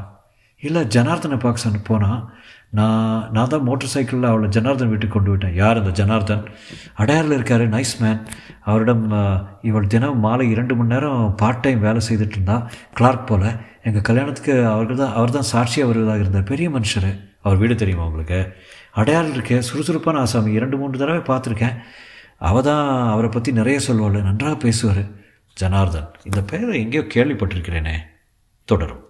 இல்லை 0.68 0.82
ஜனார்தனை 0.96 1.38
பார்க்க 1.44 1.66
சொன்ன 1.66 1.82
போனால் 1.90 2.22
நான் 2.78 3.22
நான் 3.36 3.52
தான் 3.52 3.66
மோட்டர் 3.68 3.92
சைக்கிளில் 3.94 4.30
அவளை 4.30 4.48
ஜனார்தன் 4.56 4.92
வீட்டுக்கு 4.92 5.16
கொண்டு 5.16 5.32
விட்டேன். 5.32 5.56
யார் 5.62 5.80
அந்த 5.82 5.92
ஜனார்தன்? 6.00 6.44
அடையாரில் 7.02 7.36
இருக்கார் 7.38 7.64
நைஸ் 7.76 7.94
மேன் 8.02 8.20
அவரிடம் 8.70 9.04
இவள் 9.70 9.88
தினம் 9.94 10.20
மாலை 10.26 10.46
இரண்டு 10.50 10.76
மணி 10.76 10.94
நேரம் 10.94 11.34
பார்ட் 11.42 11.62
டைம் 11.66 11.80
வேலை 11.88 12.02
செய்துட்டு 12.10 12.38
இருந்தா 12.38 12.58
கிளார்க் 12.94 13.28
போல். 13.28 13.50
எங்கள் 13.84 14.08
கல்யாணத்துக்கு 14.10 14.56
அவர்கள் 14.74 15.02
தான் 15.02 15.14
அவர் 15.14 15.36
தான் 15.38 15.50
சாட்சியாக 15.54 15.92
வருவதாக 15.92 16.24
இருந்தார். 16.24 16.50
பெரிய 16.52 16.70
மனுஷர். 16.70 17.10
அவர் 17.42 17.62
வீடு 17.62 17.76
தெரியுமா 17.76 18.06
உங்களுக்கு? 18.10 18.40
அடையாளம் 19.02 19.34
இருக்கேன் 19.34 19.68
சுறுசுறுப்பான 19.70 20.20
ஆசாமி. 20.20 20.52
இரண்டு 20.60 20.78
மூன்று 20.78 21.02
தடவை 21.02 21.22
பார்த்துருக்கேன். 21.30 21.78
அவள் 22.50 22.68
தான் 22.70 22.86
அவரை 23.14 23.30
பற்றி 23.30 23.52
நிறைய 23.52 23.80
சொல்வாள். 23.88 24.24
நன்றாக 24.30 24.56
பேசுவார். 24.56 25.04
ஜனார்தன் 25.58 26.10
இந்த 26.24 26.42
பெயரை 26.52 26.82
எங்கேயோ 26.84 27.04
கேள்விப்பட்டிருக்கிறேனே. 27.16 27.96
தொடரும். 28.66 29.04